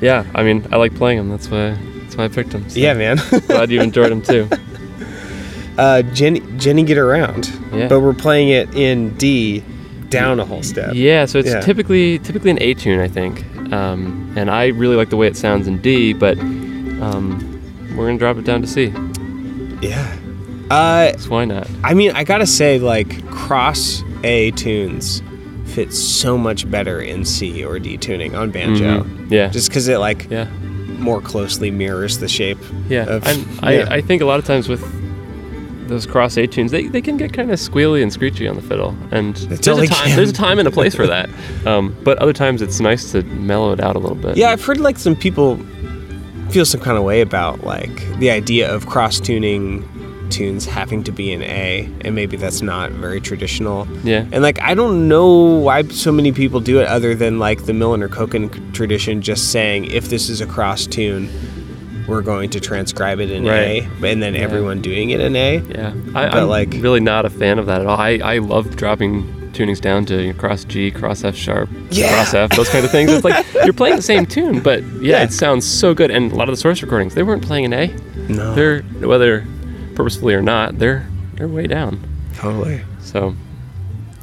Yeah, 0.00 0.24
I 0.34 0.42
mean, 0.42 0.66
I 0.72 0.76
like 0.76 0.92
playing 0.96 1.18
them. 1.18 1.28
That's 1.28 1.48
why 1.48 1.78
that's 2.02 2.16
why 2.16 2.24
I 2.24 2.28
picked 2.28 2.50
them. 2.50 2.68
So 2.68 2.80
Yeah, 2.80 2.94
man. 2.94 3.18
Glad 3.46 3.70
you 3.70 3.80
enjoyed 3.80 4.10
them 4.10 4.22
too. 4.22 4.48
uh, 5.78 6.02
Jenny, 6.02 6.40
Jenny, 6.56 6.82
get 6.82 6.98
around. 6.98 7.48
Yeah. 7.72 7.86
But 7.86 8.00
we're 8.00 8.12
playing 8.14 8.48
it 8.48 8.74
in 8.74 9.14
D, 9.18 9.62
down 10.08 10.40
a 10.40 10.44
whole 10.44 10.62
step. 10.64 10.94
Yeah, 10.94 11.26
so 11.26 11.38
it's 11.38 11.48
Yeah. 11.50 11.60
typically 11.60 12.18
typically 12.18 12.50
an 12.50 12.60
A 12.60 12.74
tune, 12.74 12.98
I 12.98 13.06
think. 13.08 13.44
Um, 13.72 14.32
and 14.36 14.50
I 14.50 14.66
really 14.68 14.96
like 14.96 15.10
the 15.10 15.16
way 15.16 15.26
it 15.26 15.36
sounds 15.36 15.66
in 15.68 15.78
D, 15.80 16.12
but 16.12 16.38
um, 16.38 17.38
we're 17.96 18.06
gonna 18.06 18.18
drop 18.18 18.36
it 18.36 18.44
down 18.44 18.62
to 18.62 18.66
C. 18.66 18.92
Yeah. 19.82 20.16
Uh, 20.70 21.16
So 21.18 21.30
why 21.30 21.44
not? 21.44 21.68
I 21.84 21.94
mean, 21.94 22.12
I 22.12 22.24
gotta 22.24 22.46
say, 22.46 22.78
like 22.78 23.24
cross 23.30 24.02
A 24.24 24.50
tunes 24.52 25.22
fit 25.66 25.92
so 25.92 26.36
much 26.36 26.68
better 26.70 27.00
in 27.00 27.24
C 27.24 27.64
or 27.64 27.78
D 27.78 27.96
tuning 27.96 28.34
on 28.34 28.50
banjo, 28.50 29.04
Mhm. 29.04 29.30
Yeah. 29.30 29.48
just 29.48 29.68
because 29.68 29.86
it 29.88 29.98
like 29.98 30.28
yeah. 30.30 30.48
more 30.98 31.20
closely 31.20 31.70
mirrors 31.70 32.18
the 32.18 32.28
shape. 32.28 32.58
Yeah. 32.88 33.04
of- 33.04 33.26
and 33.26 33.46
yeah. 33.62 33.86
I, 33.90 33.94
I 33.96 34.00
think 34.00 34.20
a 34.20 34.26
lot 34.26 34.38
of 34.38 34.44
times 34.44 34.68
with 34.68 34.82
those 35.90 36.06
cross 36.06 36.36
A 36.38 36.46
tunes, 36.46 36.70
they, 36.70 36.88
they 36.88 37.02
can 37.02 37.16
get 37.16 37.32
kind 37.32 37.50
of 37.50 37.58
squealy 37.58 38.02
and 38.02 38.12
screechy 38.12 38.48
on 38.48 38.56
the 38.56 38.62
fiddle, 38.62 38.96
and 39.10 39.36
there's 39.36 39.60
a 39.66 39.86
time 39.86 40.16
there's 40.16 40.30
a 40.30 40.32
time 40.32 40.58
and 40.58 40.66
a 40.66 40.70
place 40.70 40.94
for 40.94 41.06
that. 41.14 41.28
Um, 41.66 41.96
but 42.02 42.18
other 42.18 42.32
times 42.32 42.62
it's 42.62 42.80
nice 42.80 43.12
to 43.12 43.22
mellow 43.24 43.72
it 43.72 43.80
out 43.80 43.96
a 43.96 43.98
little 43.98 44.16
bit. 44.16 44.36
Yeah, 44.36 44.50
I've 44.50 44.64
heard 44.64 44.80
like 44.80 44.98
some 44.98 45.14
people 45.14 45.58
feel 46.50 46.64
some 46.64 46.80
kind 46.80 46.96
of 46.96 47.04
way 47.04 47.20
about 47.20 47.62
like 47.64 47.94
the 48.18 48.30
idea 48.30 48.72
of 48.72 48.86
cross 48.86 49.20
tuning 49.20 49.86
tunes 50.30 50.64
having 50.64 51.04
to 51.04 51.12
be 51.12 51.32
in 51.32 51.42
A, 51.42 51.88
and 52.02 52.14
maybe 52.14 52.36
that's 52.36 52.62
not 52.62 52.92
very 52.92 53.20
traditional. 53.20 53.86
Yeah. 54.04 54.26
And 54.32 54.42
like, 54.42 54.60
I 54.62 54.74
don't 54.74 55.08
know 55.08 55.58
why 55.58 55.82
so 55.88 56.12
many 56.12 56.32
people 56.32 56.60
do 56.60 56.80
it 56.80 56.86
other 56.86 57.14
than 57.14 57.38
like 57.38 57.66
the 57.66 57.74
Milliner 57.74 58.08
Koken 58.08 58.72
tradition, 58.72 59.22
just 59.22 59.52
saying 59.52 59.86
if 59.86 60.08
this 60.08 60.28
is 60.28 60.40
a 60.40 60.46
cross 60.46 60.86
tune, 60.86 61.28
we're 62.10 62.20
going 62.22 62.50
to 62.50 62.60
transcribe 62.60 63.20
it 63.20 63.30
in 63.30 63.44
Right. 63.46 63.84
A, 64.02 64.06
and 64.06 64.22
then 64.22 64.34
Yeah. 64.34 64.40
everyone 64.40 64.82
doing 64.82 65.10
it 65.10 65.20
in 65.20 65.34
A. 65.36 65.62
Yeah, 65.70 65.92
I, 66.14 66.28
But, 66.28 66.34
I'm 66.34 66.48
like- 66.48 66.74
really 66.78 67.00
not 67.00 67.24
a 67.24 67.30
fan 67.30 67.58
of 67.58 67.66
that 67.66 67.80
at 67.80 67.86
all. 67.86 67.96
I, 67.98 68.18
I 68.22 68.38
love 68.38 68.76
dropping 68.76 69.24
tunings 69.52 69.80
down 69.80 70.04
to 70.06 70.32
cross 70.34 70.64
G, 70.64 70.90
cross 70.90 71.24
F 71.24 71.34
sharp, 71.36 71.68
Yeah. 71.90 72.12
cross 72.12 72.34
F, 72.34 72.50
those 72.50 72.68
kind 72.68 72.84
of 72.84 72.90
things. 72.90 73.10
It's 73.10 73.24
like 73.24 73.44
you're 73.64 73.72
playing 73.72 73.96
the 73.96 74.02
same 74.02 74.26
tune, 74.26 74.60
but 74.60 74.82
yeah, 75.00 75.18
Yeah. 75.18 75.22
it 75.24 75.32
sounds 75.32 75.64
so 75.66 75.94
good. 75.94 76.10
And 76.10 76.30
a 76.32 76.34
lot 76.34 76.48
of 76.48 76.52
the 76.54 76.60
source 76.60 76.82
recordings, 76.82 77.14
they 77.14 77.22
weren't 77.22 77.42
playing 77.42 77.64
an 77.66 77.72
A. 77.72 77.94
No, 78.28 78.54
They're 78.54 78.82
whether 79.00 79.44
purposefully 79.94 80.34
or 80.34 80.42
not, 80.42 80.78
they're 80.78 81.06
they're 81.36 81.48
way 81.48 81.66
down. 81.66 82.00
totally. 82.36 82.82
So 83.00 83.34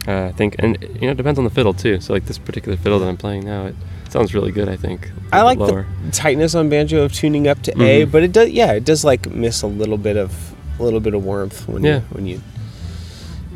uh, 0.08 0.26
I 0.28 0.32
think, 0.32 0.55
and 0.60 0.78
you 0.82 1.01
know, 1.08 1.12
it 1.12 1.18
depends 1.18 1.38
on 1.38 1.43
the 1.45 1.51
fiddle 1.51 1.74
too. 1.74 1.99
So 1.99 2.14
like 2.14 2.26
this 2.26 2.38
particular 2.38 2.78
fiddle 2.78 2.99
that 2.99 3.08
I'm 3.08 3.18
playing 3.18 3.45
now, 3.45 3.66
it 3.66 3.76
sounds 4.10 4.34
really 4.34 4.51
good. 4.51 4.70
I 4.70 4.76
think. 4.78 5.12
I 5.34 5.41
like 5.41 5.58
lower. 5.60 5.86
the 6.05 6.12
tightness 6.12 6.55
on 6.55 6.70
banjo 6.70 7.03
of 7.03 7.12
tuning 7.14 7.47
up 7.47 7.62
to 7.64 7.72
A, 7.74 8.05
Mhm. 8.05 8.12
but 8.12 8.24
it 8.24 8.32
does. 8.32 8.49
Yeah, 8.49 8.72
it 8.74 8.86
does 8.86 9.03
like 9.03 9.30
miss 9.30 9.62
a 9.62 9.68
little 9.68 9.97
bit 9.97 10.16
of 10.18 10.53
a 10.80 10.84
little 10.84 10.99
bit 10.99 11.14
of 11.14 11.24
warmth 11.26 11.68
when 11.68 11.84
Yeah. 11.84 11.95
you 11.97 12.01
when 12.12 12.26
you 12.28 12.41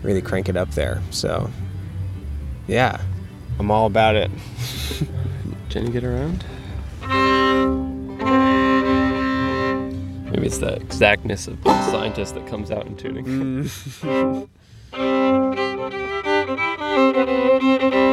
really 0.03 0.21
crank 0.21 0.49
it 0.49 0.57
up 0.57 0.71
there. 0.71 1.01
So 1.11 1.49
yeah, 2.67 2.99
I'm 3.59 3.71
all 3.71 3.85
about 3.85 4.15
it. 4.15 4.29
Jenny 5.69 5.89
get 5.91 6.03
around? 6.03 6.43
Maybe 10.31 10.47
it's 10.47 10.57
the 10.59 10.75
exactness 10.75 11.47
of 11.47 11.59
a 11.65 11.69
scientist 11.91 12.35
that 12.35 12.47
comes 12.47 12.71
out 12.71 12.85
in 12.87 12.95
tuning. 12.95 13.69
If 17.43 18.10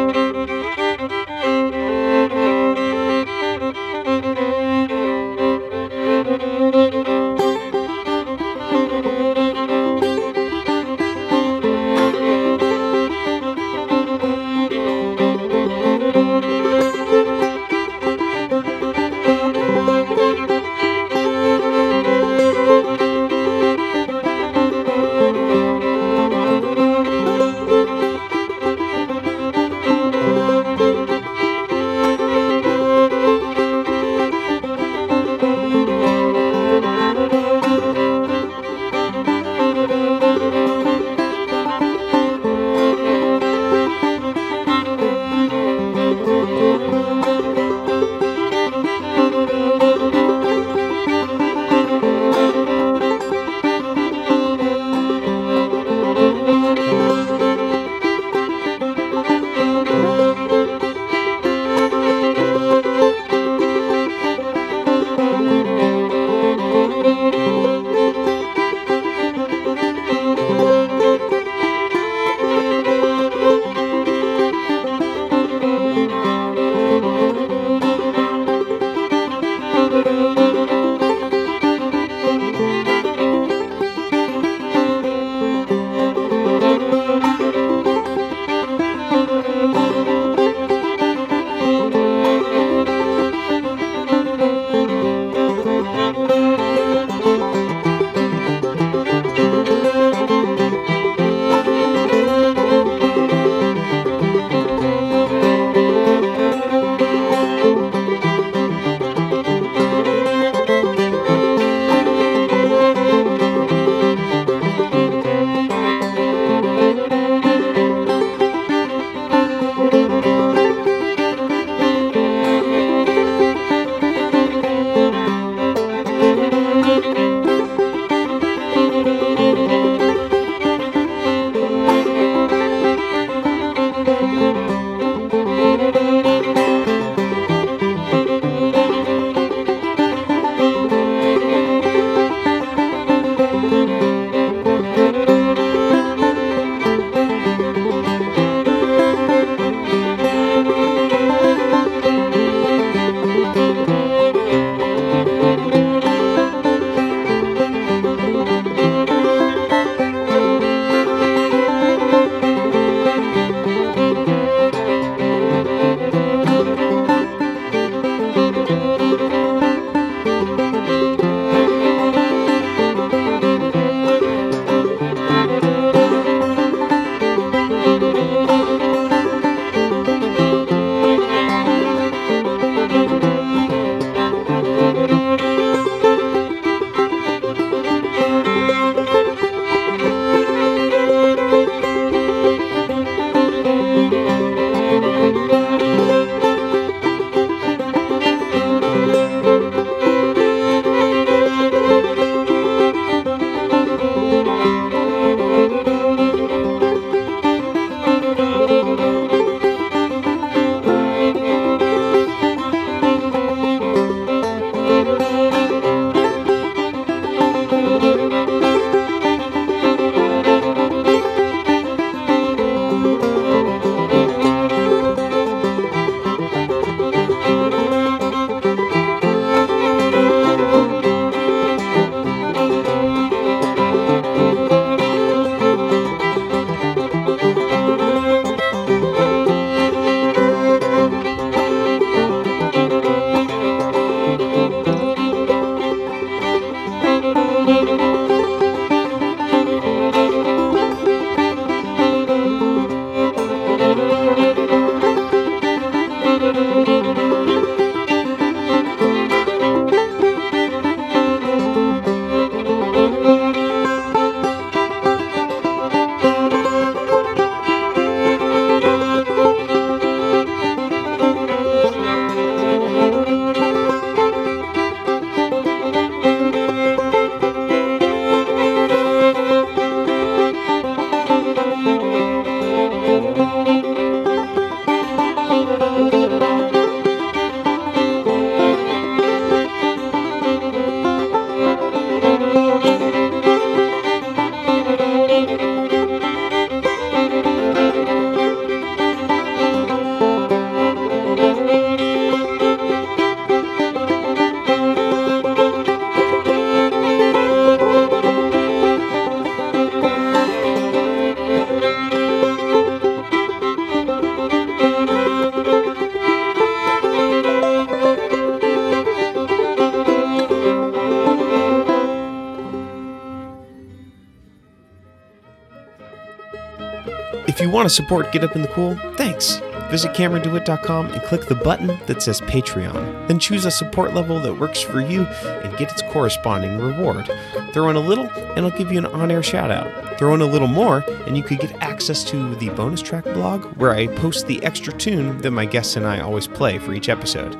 to 327.89 327.95
support 327.95 328.30
Get 328.32 328.45
Up 328.45 328.55
in 328.55 328.62
the 328.62 328.68
Cool, 328.68 328.97
thanks. 329.16 329.62
Visit 329.91 330.12
CameronDewitt.com 330.12 331.07
and 331.07 331.22
click 331.22 331.47
the 331.47 331.55
button 331.55 331.99
that 332.07 332.22
says 332.22 332.43
Patreon. 332.43 333.26
Then 333.28 333.39
choose 333.39 333.64
a 333.64 333.70
support 333.70 334.12
level 334.12 334.39
that 334.41 334.59
works 334.59 334.82
for 334.82 335.01
you 335.01 335.22
and 335.22 335.76
get 335.78 335.91
its 335.91 336.03
corresponding 336.12 336.78
reward. 336.78 337.30
Throw 337.72 337.89
in 337.89 337.97
a 337.97 338.01
little, 338.01 338.28
and 338.28 338.66
I'll 338.66 338.76
give 338.76 338.93
you 338.93 338.99
an 338.99 339.07
on 339.07 339.30
air 339.30 339.43
shout 339.43 339.70
out. 339.70 340.18
Throw 340.18 340.34
in 340.34 340.43
a 340.43 340.47
little 340.47 340.68
more, 340.68 341.03
and 341.26 341.34
you 341.34 341.43
could 341.43 341.61
get 341.61 341.74
access 341.80 342.22
to 342.24 342.55
the 342.57 342.68
bonus 342.70 343.01
track 343.01 343.24
blog 343.24 343.64
where 343.78 343.95
I 343.95 344.09
post 344.16 344.47
the 344.47 344.62
extra 344.62 344.93
tune 344.93 345.39
that 345.39 345.51
my 345.53 345.64
guests 345.64 345.97
and 345.97 346.07
I 346.07 346.20
always 346.20 346.47
play 346.47 346.78
for 346.78 346.93
each 346.93 347.09
episode. 347.09 347.57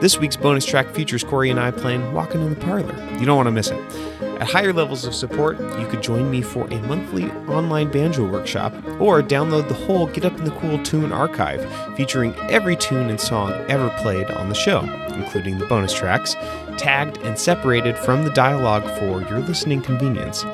This 0.00 0.18
week's 0.18 0.36
bonus 0.36 0.64
track 0.64 0.90
features 0.90 1.22
Corey 1.22 1.50
and 1.50 1.60
I 1.60 1.70
playing 1.70 2.12
Walking 2.12 2.40
in 2.40 2.50
the 2.50 2.60
Parlor. 2.60 2.94
You 3.18 3.26
don't 3.26 3.36
want 3.36 3.46
to 3.46 3.52
miss 3.52 3.70
it. 3.70 3.80
At 4.22 4.48
higher 4.48 4.72
levels 4.72 5.04
of 5.04 5.14
support, 5.14 5.58
you 5.58 5.86
could 5.88 6.02
join 6.02 6.30
me 6.30 6.40
for 6.40 6.68
a 6.68 6.80
monthly 6.82 7.24
online 7.48 7.90
banjo 7.90 8.28
workshop 8.28 8.72
or 9.00 9.22
download 9.22 9.68
the 9.68 9.74
whole 9.74 10.06
Get 10.06 10.24
Up 10.24 10.36
in 10.38 10.44
the 10.44 10.50
Cool 10.52 10.82
tune 10.82 11.12
archive 11.12 11.64
featuring 11.96 12.34
every 12.50 12.76
tune 12.76 13.10
and 13.10 13.20
song 13.20 13.52
ever 13.68 13.90
played 13.98 14.30
on 14.30 14.48
the 14.48 14.54
show, 14.54 14.80
including 15.14 15.58
the 15.58 15.66
bonus 15.66 15.92
tracks, 15.92 16.34
tagged 16.76 17.18
and 17.18 17.38
separated 17.38 17.96
from 17.98 18.24
the 18.24 18.30
dialogue 18.30 18.84
for 18.98 19.22
your 19.28 19.40
listening 19.40 19.82
convenience. 19.82 20.44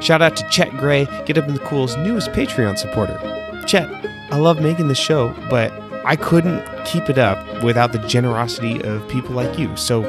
Shout 0.00 0.22
out 0.22 0.36
to 0.36 0.48
Chet 0.48 0.70
Gray, 0.78 1.06
Get 1.24 1.38
Up 1.38 1.48
in 1.48 1.54
the 1.54 1.60
Cool's 1.60 1.96
newest 1.96 2.30
Patreon 2.30 2.78
supporter. 2.78 3.18
Chet, 3.66 3.88
I 4.30 4.38
love 4.38 4.60
making 4.60 4.88
this 4.88 4.98
show, 4.98 5.34
but 5.48 5.72
I 6.04 6.16
couldn't 6.16 6.64
keep 6.84 7.10
it 7.10 7.18
up 7.18 7.64
without 7.64 7.92
the 7.92 7.98
generosity 7.98 8.80
of 8.82 9.08
people 9.08 9.34
like 9.34 9.58
you. 9.58 9.76
So 9.76 10.04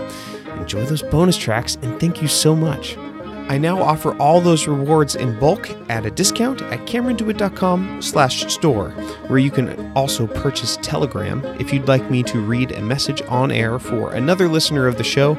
enjoy 0.57 0.85
those 0.85 1.01
bonus 1.01 1.37
tracks 1.37 1.75
and 1.81 1.99
thank 1.99 2.21
you 2.21 2.27
so 2.27 2.55
much. 2.55 2.97
I 3.49 3.57
now 3.57 3.81
offer 3.81 4.15
all 4.17 4.41
those 4.41 4.67
rewards 4.67 5.15
in 5.15 5.39
bulk 5.39 5.69
at 5.89 6.05
a 6.05 6.11
discount 6.11 6.61
at 6.63 6.79
camerondewitt.com 6.81 8.01
slash 8.01 8.53
store, 8.53 8.89
where 9.27 9.39
you 9.39 9.51
can 9.51 9.91
also 9.93 10.27
purchase 10.27 10.77
Telegram 10.81 11.43
if 11.59 11.71
you'd 11.71 11.87
like 11.87 12.11
me 12.11 12.23
to 12.23 12.41
read 12.41 12.71
a 12.73 12.81
message 12.81 13.21
on 13.29 13.51
air 13.51 13.79
for 13.79 14.13
another 14.13 14.49
listener 14.49 14.85
of 14.85 14.97
the 14.97 15.03
show, 15.03 15.37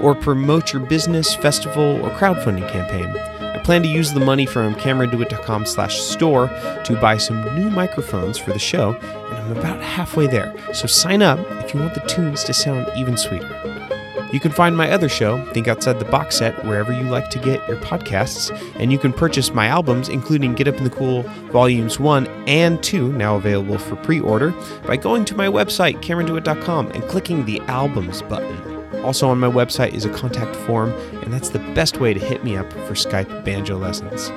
or 0.00 0.14
promote 0.14 0.72
your 0.72 0.86
business, 0.86 1.34
festival, 1.34 2.00
or 2.04 2.10
crowdfunding 2.10 2.70
campaign. 2.70 3.08
I 3.40 3.58
plan 3.58 3.82
to 3.82 3.88
use 3.88 4.12
the 4.12 4.20
money 4.20 4.46
from 4.46 4.76
camerondewitt.com 4.76 5.66
slash 5.66 5.98
store 6.00 6.46
to 6.84 6.98
buy 7.00 7.16
some 7.16 7.42
new 7.56 7.70
microphones 7.70 8.38
for 8.38 8.52
the 8.52 8.58
show, 8.58 8.94
and 8.94 9.36
I'm 9.36 9.56
about 9.56 9.82
halfway 9.82 10.28
there, 10.28 10.54
so 10.72 10.86
sign 10.86 11.22
up 11.22 11.40
if 11.64 11.74
you 11.74 11.80
want 11.80 11.94
the 11.94 12.00
tunes 12.02 12.44
to 12.44 12.54
sound 12.54 12.88
even 12.96 13.16
sweeter. 13.16 13.87
You 14.30 14.40
can 14.40 14.52
find 14.52 14.76
my 14.76 14.90
other 14.90 15.08
show, 15.08 15.42
Think 15.52 15.68
Outside 15.68 15.98
the 15.98 16.04
Box 16.04 16.36
Set, 16.36 16.64
wherever 16.66 16.92
you 16.92 17.04
like 17.04 17.30
to 17.30 17.38
get 17.38 17.66
your 17.66 17.78
podcasts, 17.78 18.50
and 18.78 18.92
you 18.92 18.98
can 18.98 19.10
purchase 19.10 19.54
my 19.54 19.66
albums, 19.66 20.10
including 20.10 20.54
Get 20.54 20.68
Up 20.68 20.76
in 20.76 20.84
the 20.84 20.90
Cool 20.90 21.22
Volumes 21.50 21.98
1 21.98 22.26
and 22.46 22.82
2, 22.82 23.10
now 23.12 23.36
available 23.36 23.78
for 23.78 23.96
pre 23.96 24.20
order, 24.20 24.50
by 24.86 24.96
going 24.96 25.24
to 25.24 25.34
my 25.34 25.46
website, 25.46 26.02
CameronDewitt.com, 26.02 26.88
and 26.88 27.02
clicking 27.04 27.46
the 27.46 27.60
Albums 27.60 28.20
button. 28.22 28.78
Also 29.02 29.28
on 29.28 29.38
my 29.38 29.48
website 29.48 29.94
is 29.94 30.04
a 30.04 30.10
contact 30.10 30.54
form, 30.54 30.92
and 31.22 31.32
that's 31.32 31.48
the 31.48 31.60
best 31.74 31.98
way 31.98 32.12
to 32.12 32.20
hit 32.20 32.44
me 32.44 32.56
up 32.56 32.70
for 32.70 32.92
Skype 32.92 33.44
banjo 33.46 33.78
lessons. 33.78 34.30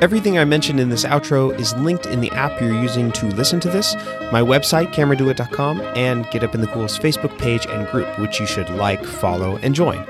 Everything 0.00 0.38
I 0.38 0.44
mentioned 0.44 0.78
in 0.78 0.90
this 0.90 1.04
outro 1.04 1.58
is 1.58 1.74
linked 1.74 2.06
in 2.06 2.20
the 2.20 2.30
app 2.30 2.60
you're 2.60 2.72
using 2.72 3.10
to 3.12 3.26
listen 3.26 3.58
to 3.60 3.68
this, 3.68 3.96
my 4.30 4.40
website, 4.40 4.94
CameronDewitt.com, 4.94 5.80
and 5.96 6.30
Get 6.30 6.44
Up 6.44 6.54
in 6.54 6.60
the 6.60 6.68
Cool's 6.68 6.96
Facebook 6.96 7.36
page 7.36 7.66
and 7.66 7.88
group, 7.88 8.06
which 8.20 8.38
you 8.38 8.46
should 8.46 8.70
like, 8.70 9.04
follow, 9.04 9.56
and 9.56 9.74
join. 9.74 10.04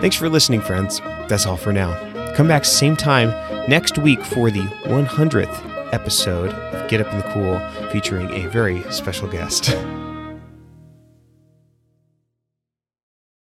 Thanks 0.00 0.16
for 0.16 0.28
listening, 0.28 0.60
friends. 0.60 1.00
That's 1.28 1.46
all 1.46 1.56
for 1.56 1.72
now. 1.72 1.94
Come 2.34 2.46
back 2.46 2.66
same 2.66 2.94
time 2.94 3.30
next 3.70 3.96
week 3.96 4.22
for 4.22 4.50
the 4.50 4.64
100th 4.84 5.94
episode 5.94 6.52
of 6.52 6.90
Get 6.90 7.00
Up 7.00 7.10
in 7.10 7.18
the 7.18 7.24
Cool, 7.32 7.88
featuring 7.90 8.30
a 8.34 8.48
very 8.48 8.82
special 8.92 9.28
guest. 9.28 9.74